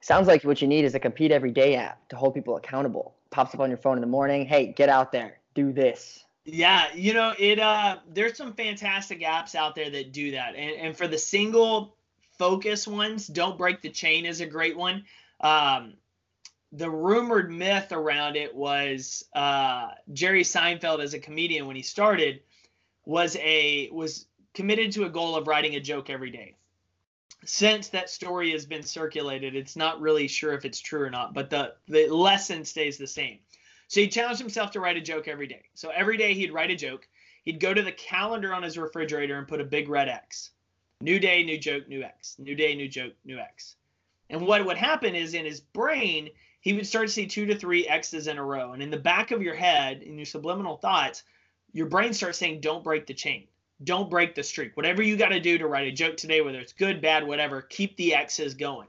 Sounds 0.00 0.28
like 0.28 0.44
what 0.44 0.62
you 0.62 0.68
need 0.68 0.84
is 0.84 0.94
a 0.94 1.00
compete 1.00 1.32
every 1.32 1.50
day 1.50 1.74
app 1.74 2.08
to 2.10 2.16
hold 2.16 2.34
people 2.34 2.56
accountable. 2.56 3.14
Pops 3.30 3.54
up 3.54 3.60
on 3.60 3.70
your 3.70 3.78
phone 3.78 3.96
in 3.96 4.00
the 4.00 4.06
morning. 4.06 4.46
Hey, 4.46 4.66
get 4.66 4.88
out 4.88 5.10
there, 5.10 5.38
do 5.54 5.72
this. 5.72 6.25
Yeah, 6.48 6.94
you 6.94 7.12
know, 7.12 7.34
it 7.36 7.58
uh 7.58 7.98
there's 8.08 8.36
some 8.36 8.54
fantastic 8.54 9.20
apps 9.20 9.56
out 9.56 9.74
there 9.74 9.90
that 9.90 10.12
do 10.12 10.30
that. 10.32 10.54
And 10.54 10.76
and 10.80 10.96
for 10.96 11.08
the 11.08 11.18
single 11.18 11.96
focus 12.38 12.86
ones, 12.86 13.26
Don't 13.26 13.58
Break 13.58 13.82
the 13.82 13.90
Chain 13.90 14.24
is 14.24 14.40
a 14.40 14.46
great 14.46 14.76
one. 14.76 15.04
Um 15.40 15.94
the 16.72 16.90
rumored 16.90 17.50
myth 17.50 17.90
around 17.90 18.36
it 18.36 18.54
was 18.54 19.24
uh 19.34 19.88
Jerry 20.12 20.44
Seinfeld 20.44 21.02
as 21.02 21.14
a 21.14 21.18
comedian 21.18 21.66
when 21.66 21.76
he 21.76 21.82
started 21.82 22.42
was 23.04 23.36
a 23.36 23.90
was 23.90 24.26
committed 24.54 24.92
to 24.92 25.04
a 25.04 25.10
goal 25.10 25.34
of 25.36 25.48
writing 25.48 25.74
a 25.74 25.80
joke 25.80 26.10
every 26.10 26.30
day. 26.30 26.54
Since 27.44 27.88
that 27.88 28.08
story 28.10 28.52
has 28.52 28.66
been 28.66 28.82
circulated, 28.84 29.56
it's 29.56 29.76
not 29.76 30.00
really 30.00 30.28
sure 30.28 30.52
if 30.54 30.64
it's 30.64 30.80
true 30.80 31.02
or 31.02 31.10
not, 31.10 31.34
but 31.34 31.50
the 31.50 31.74
the 31.88 32.06
lesson 32.08 32.64
stays 32.64 32.98
the 32.98 33.06
same. 33.08 33.40
So 33.88 34.00
he 34.00 34.08
challenged 34.08 34.40
himself 34.40 34.72
to 34.72 34.80
write 34.80 34.96
a 34.96 35.00
joke 35.00 35.28
every 35.28 35.46
day. 35.46 35.62
So 35.74 35.90
every 35.90 36.16
day 36.16 36.34
he'd 36.34 36.52
write 36.52 36.70
a 36.70 36.76
joke. 36.76 37.06
He'd 37.44 37.60
go 37.60 37.72
to 37.72 37.82
the 37.82 37.92
calendar 37.92 38.52
on 38.52 38.62
his 38.62 38.76
refrigerator 38.76 39.38
and 39.38 39.46
put 39.46 39.60
a 39.60 39.64
big 39.64 39.88
red 39.88 40.08
X. 40.08 40.50
New 41.00 41.18
day, 41.20 41.44
new 41.44 41.58
joke, 41.58 41.88
new 41.88 42.02
X. 42.02 42.36
New 42.38 42.54
day, 42.54 42.74
new 42.74 42.88
joke, 42.88 43.12
new 43.24 43.38
X. 43.38 43.76
And 44.30 44.46
what 44.46 44.64
would 44.64 44.76
happen 44.76 45.14
is 45.14 45.34
in 45.34 45.44
his 45.44 45.60
brain, 45.60 46.30
he 46.60 46.72
would 46.72 46.86
start 46.86 47.06
to 47.06 47.12
see 47.12 47.26
two 47.26 47.46
to 47.46 47.56
three 47.56 47.86
X's 47.86 48.26
in 48.26 48.38
a 48.38 48.44
row. 48.44 48.72
And 48.72 48.82
in 48.82 48.90
the 48.90 48.96
back 48.96 49.30
of 49.30 49.42
your 49.42 49.54
head, 49.54 50.02
in 50.02 50.16
your 50.16 50.26
subliminal 50.26 50.78
thoughts, 50.78 51.22
your 51.72 51.86
brain 51.86 52.12
starts 52.12 52.38
saying, 52.38 52.60
don't 52.60 52.82
break 52.82 53.06
the 53.06 53.14
chain. 53.14 53.46
Don't 53.84 54.10
break 54.10 54.34
the 54.34 54.42
streak. 54.42 54.76
Whatever 54.76 55.02
you 55.02 55.16
got 55.16 55.28
to 55.28 55.38
do 55.38 55.58
to 55.58 55.68
write 55.68 55.86
a 55.86 55.92
joke 55.92 56.16
today, 56.16 56.40
whether 56.40 56.58
it's 56.58 56.72
good, 56.72 57.00
bad, 57.00 57.26
whatever, 57.26 57.60
keep 57.60 57.96
the 57.96 58.14
X's 58.14 58.54
going. 58.54 58.88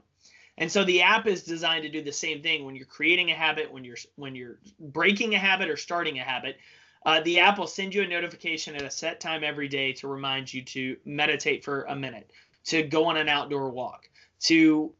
And 0.58 0.70
so 0.70 0.84
the 0.84 1.02
app 1.02 1.26
is 1.26 1.44
designed 1.44 1.84
to 1.84 1.88
do 1.88 2.02
the 2.02 2.12
same 2.12 2.42
thing 2.42 2.64
when 2.64 2.74
you're 2.74 2.84
creating 2.84 3.30
a 3.30 3.34
habit, 3.34 3.72
when 3.72 3.84
you're 3.84 3.96
when 4.16 4.34
you're 4.34 4.58
breaking 4.80 5.34
a 5.34 5.38
habit 5.38 5.70
or 5.70 5.76
starting 5.76 6.18
a 6.18 6.22
habit. 6.22 6.58
Uh, 7.06 7.20
the 7.20 7.38
app 7.38 7.58
will 7.58 7.66
send 7.66 7.94
you 7.94 8.02
a 8.02 8.06
notification 8.06 8.74
at 8.74 8.82
a 8.82 8.90
set 8.90 9.20
time 9.20 9.44
every 9.44 9.68
day 9.68 9.92
to 9.92 10.08
remind 10.08 10.52
you 10.52 10.60
to 10.62 10.96
meditate 11.04 11.64
for 11.64 11.84
a 11.84 11.94
minute, 11.94 12.32
to 12.64 12.82
go 12.82 13.04
on 13.04 13.16
an 13.16 13.28
outdoor 13.28 13.70
walk, 13.70 14.10
to 14.40 14.92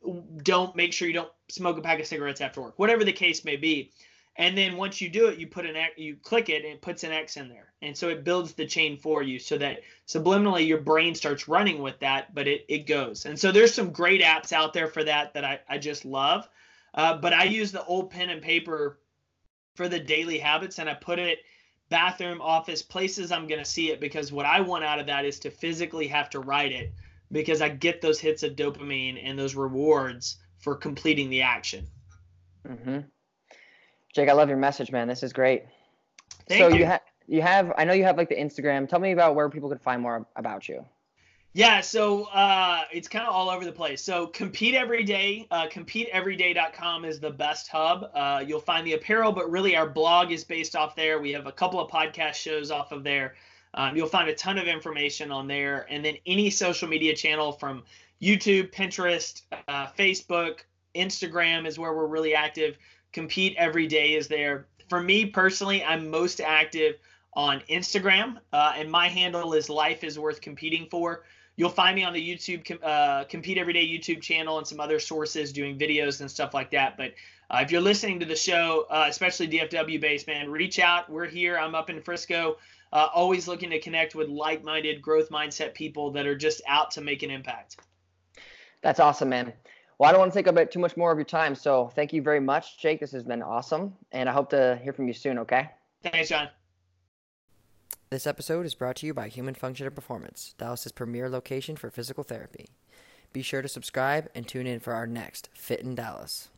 don't 0.44 0.76
make 0.76 0.92
sure 0.92 1.08
you 1.08 1.14
don't 1.14 1.32
smoke 1.48 1.76
a 1.76 1.80
pack 1.80 1.98
of 1.98 2.06
cigarettes 2.06 2.40
after 2.40 2.62
work, 2.62 2.78
whatever 2.78 3.04
the 3.04 3.12
case 3.12 3.44
may 3.44 3.56
be. 3.56 3.90
And 4.38 4.56
then 4.56 4.76
once 4.76 5.00
you 5.00 5.10
do 5.10 5.26
it, 5.26 5.38
you 5.38 5.48
put 5.48 5.66
an 5.66 5.74
X, 5.74 5.94
you 5.98 6.14
click 6.14 6.48
it 6.48 6.64
and 6.64 6.72
it 6.72 6.80
puts 6.80 7.02
an 7.02 7.10
X 7.10 7.36
in 7.36 7.48
there. 7.48 7.72
And 7.82 7.96
so 7.96 8.08
it 8.08 8.22
builds 8.22 8.54
the 8.54 8.66
chain 8.66 8.96
for 8.96 9.20
you 9.20 9.40
so 9.40 9.58
that 9.58 9.80
subliminally 10.06 10.66
your 10.66 10.80
brain 10.80 11.16
starts 11.16 11.48
running 11.48 11.82
with 11.82 11.98
that, 11.98 12.34
but 12.36 12.46
it, 12.46 12.64
it 12.68 12.86
goes. 12.86 13.26
And 13.26 13.36
so 13.36 13.50
there's 13.50 13.74
some 13.74 13.90
great 13.90 14.22
apps 14.22 14.52
out 14.52 14.72
there 14.72 14.86
for 14.86 15.02
that 15.02 15.34
that 15.34 15.44
I, 15.44 15.58
I 15.68 15.78
just 15.78 16.04
love. 16.04 16.48
Uh, 16.94 17.16
but 17.16 17.32
I 17.32 17.44
use 17.44 17.72
the 17.72 17.84
old 17.84 18.10
pen 18.10 18.30
and 18.30 18.40
paper 18.40 19.00
for 19.74 19.88
the 19.88 19.98
daily 19.98 20.38
habits 20.38 20.78
and 20.78 20.88
I 20.88 20.94
put 20.94 21.18
it 21.18 21.40
bathroom, 21.88 22.40
office, 22.40 22.82
places 22.82 23.32
I'm 23.32 23.48
going 23.48 23.60
to 23.60 23.68
see 23.68 23.90
it 23.90 24.00
because 24.00 24.30
what 24.30 24.46
I 24.46 24.60
want 24.60 24.84
out 24.84 25.00
of 25.00 25.06
that 25.06 25.24
is 25.24 25.40
to 25.40 25.50
physically 25.50 26.06
have 26.08 26.30
to 26.30 26.40
write 26.40 26.70
it 26.70 26.92
because 27.32 27.60
I 27.60 27.70
get 27.70 28.00
those 28.00 28.20
hits 28.20 28.44
of 28.44 28.54
dopamine 28.54 29.20
and 29.22 29.36
those 29.36 29.56
rewards 29.56 30.36
for 30.58 30.76
completing 30.76 31.28
the 31.28 31.42
action. 31.42 31.88
Mm-hmm. 32.66 33.00
Jake, 34.18 34.28
I 34.28 34.32
love 34.32 34.48
your 34.48 34.58
message, 34.58 34.90
man. 34.90 35.06
This 35.06 35.22
is 35.22 35.32
great. 35.32 35.62
Thank 36.48 36.60
so 36.60 36.68
you. 36.70 36.80
you 36.80 36.86
have 36.86 37.02
you 37.28 37.40
have 37.40 37.72
I 37.78 37.84
know 37.84 37.92
you 37.92 38.02
have 38.02 38.16
like 38.16 38.28
the 38.28 38.34
Instagram. 38.34 38.88
Tell 38.88 38.98
me 38.98 39.12
about 39.12 39.36
where 39.36 39.48
people 39.48 39.68
could 39.68 39.80
find 39.80 40.02
more 40.02 40.26
about 40.34 40.68
you. 40.68 40.84
Yeah, 41.52 41.80
so 41.80 42.24
uh, 42.24 42.82
it's 42.92 43.06
kind 43.06 43.24
of 43.28 43.32
all 43.32 43.48
over 43.48 43.64
the 43.64 43.70
place. 43.70 44.02
So 44.02 44.26
compete 44.26 44.74
every 44.74 45.04
day. 45.04 45.46
Uh, 45.52 45.68
competeeveryday.com 45.68 47.04
is 47.04 47.20
the 47.20 47.30
best 47.30 47.68
hub. 47.68 48.10
Uh, 48.12 48.42
you'll 48.44 48.58
find 48.58 48.84
the 48.84 48.94
apparel, 48.94 49.30
but 49.30 49.48
really 49.52 49.76
our 49.76 49.88
blog 49.88 50.32
is 50.32 50.42
based 50.42 50.74
off 50.74 50.96
there. 50.96 51.20
We 51.20 51.30
have 51.30 51.46
a 51.46 51.52
couple 51.52 51.78
of 51.78 51.88
podcast 51.88 52.34
shows 52.34 52.72
off 52.72 52.90
of 52.90 53.04
there. 53.04 53.36
Um, 53.74 53.96
you'll 53.96 54.08
find 54.08 54.28
a 54.28 54.34
ton 54.34 54.58
of 54.58 54.66
information 54.66 55.30
on 55.30 55.46
there, 55.46 55.86
and 55.88 56.04
then 56.04 56.16
any 56.26 56.50
social 56.50 56.88
media 56.88 57.14
channel 57.14 57.52
from 57.52 57.84
YouTube, 58.20 58.72
Pinterest, 58.72 59.42
uh, 59.68 59.86
Facebook, 59.96 60.62
Instagram 60.96 61.68
is 61.68 61.78
where 61.78 61.92
we're 61.92 62.08
really 62.08 62.34
active. 62.34 62.76
Compete 63.12 63.54
every 63.56 63.86
day 63.86 64.14
is 64.14 64.28
there. 64.28 64.66
For 64.88 65.00
me 65.00 65.26
personally, 65.26 65.82
I'm 65.84 66.10
most 66.10 66.40
active 66.40 66.96
on 67.34 67.62
Instagram, 67.70 68.38
uh, 68.52 68.72
and 68.76 68.90
my 68.90 69.08
handle 69.08 69.52
is 69.54 69.68
Life 69.68 70.02
is 70.04 70.18
Worth 70.18 70.40
Competing 70.40 70.88
For. 70.90 71.24
You'll 71.56 71.70
find 71.70 71.96
me 71.96 72.04
on 72.04 72.12
the 72.12 72.20
YouTube 72.20 72.78
uh, 72.82 73.24
Compete 73.24 73.58
Everyday 73.58 73.86
YouTube 73.86 74.22
channel 74.22 74.58
and 74.58 74.66
some 74.66 74.80
other 74.80 75.00
sources 75.00 75.52
doing 75.52 75.78
videos 75.78 76.20
and 76.20 76.30
stuff 76.30 76.54
like 76.54 76.70
that. 76.70 76.96
But 76.96 77.14
uh, 77.50 77.60
if 77.62 77.72
you're 77.72 77.80
listening 77.80 78.20
to 78.20 78.26
the 78.26 78.36
show, 78.36 78.86
uh, 78.90 79.06
especially 79.08 79.48
DFW 79.48 80.00
based, 80.00 80.26
man, 80.26 80.50
reach 80.50 80.78
out. 80.78 81.10
We're 81.10 81.26
here. 81.26 81.58
I'm 81.58 81.74
up 81.74 81.90
in 81.90 82.00
Frisco. 82.00 82.58
Uh, 82.92 83.08
always 83.14 83.48
looking 83.48 83.70
to 83.70 83.80
connect 83.80 84.14
with 84.14 84.28
like-minded 84.28 85.02
growth 85.02 85.30
mindset 85.30 85.74
people 85.74 86.10
that 86.12 86.26
are 86.26 86.36
just 86.36 86.62
out 86.66 86.90
to 86.92 87.00
make 87.00 87.22
an 87.22 87.30
impact. 87.30 87.76
That's 88.82 89.00
awesome, 89.00 89.28
man. 89.28 89.52
Well, 89.98 90.08
I 90.08 90.12
don't 90.12 90.20
want 90.20 90.32
to 90.32 90.38
take 90.38 90.46
up 90.46 90.70
too 90.70 90.78
much 90.78 90.96
more 90.96 91.10
of 91.10 91.18
your 91.18 91.24
time, 91.24 91.56
so 91.56 91.88
thank 91.88 92.12
you 92.12 92.22
very 92.22 92.38
much, 92.38 92.78
Jake. 92.78 93.00
This 93.00 93.10
has 93.10 93.24
been 93.24 93.42
awesome, 93.42 93.94
and 94.12 94.28
I 94.28 94.32
hope 94.32 94.50
to 94.50 94.78
hear 94.82 94.92
from 94.92 95.08
you 95.08 95.14
soon. 95.14 95.38
Okay. 95.40 95.70
Thanks, 96.04 96.28
John. 96.28 96.48
This 98.10 98.26
episode 98.26 98.64
is 98.64 98.76
brought 98.76 98.96
to 98.96 99.06
you 99.06 99.12
by 99.12 99.28
Human 99.28 99.54
Function 99.54 99.86
and 99.86 99.94
Performance, 99.94 100.54
Dallas's 100.56 100.92
premier 100.92 101.28
location 101.28 101.74
for 101.76 101.90
physical 101.90 102.22
therapy. 102.22 102.68
Be 103.32 103.42
sure 103.42 103.60
to 103.60 103.68
subscribe 103.68 104.28
and 104.34 104.46
tune 104.46 104.66
in 104.66 104.80
for 104.80 104.94
our 104.94 105.06
next 105.06 105.50
Fit 105.52 105.80
in 105.80 105.96
Dallas. 105.96 106.48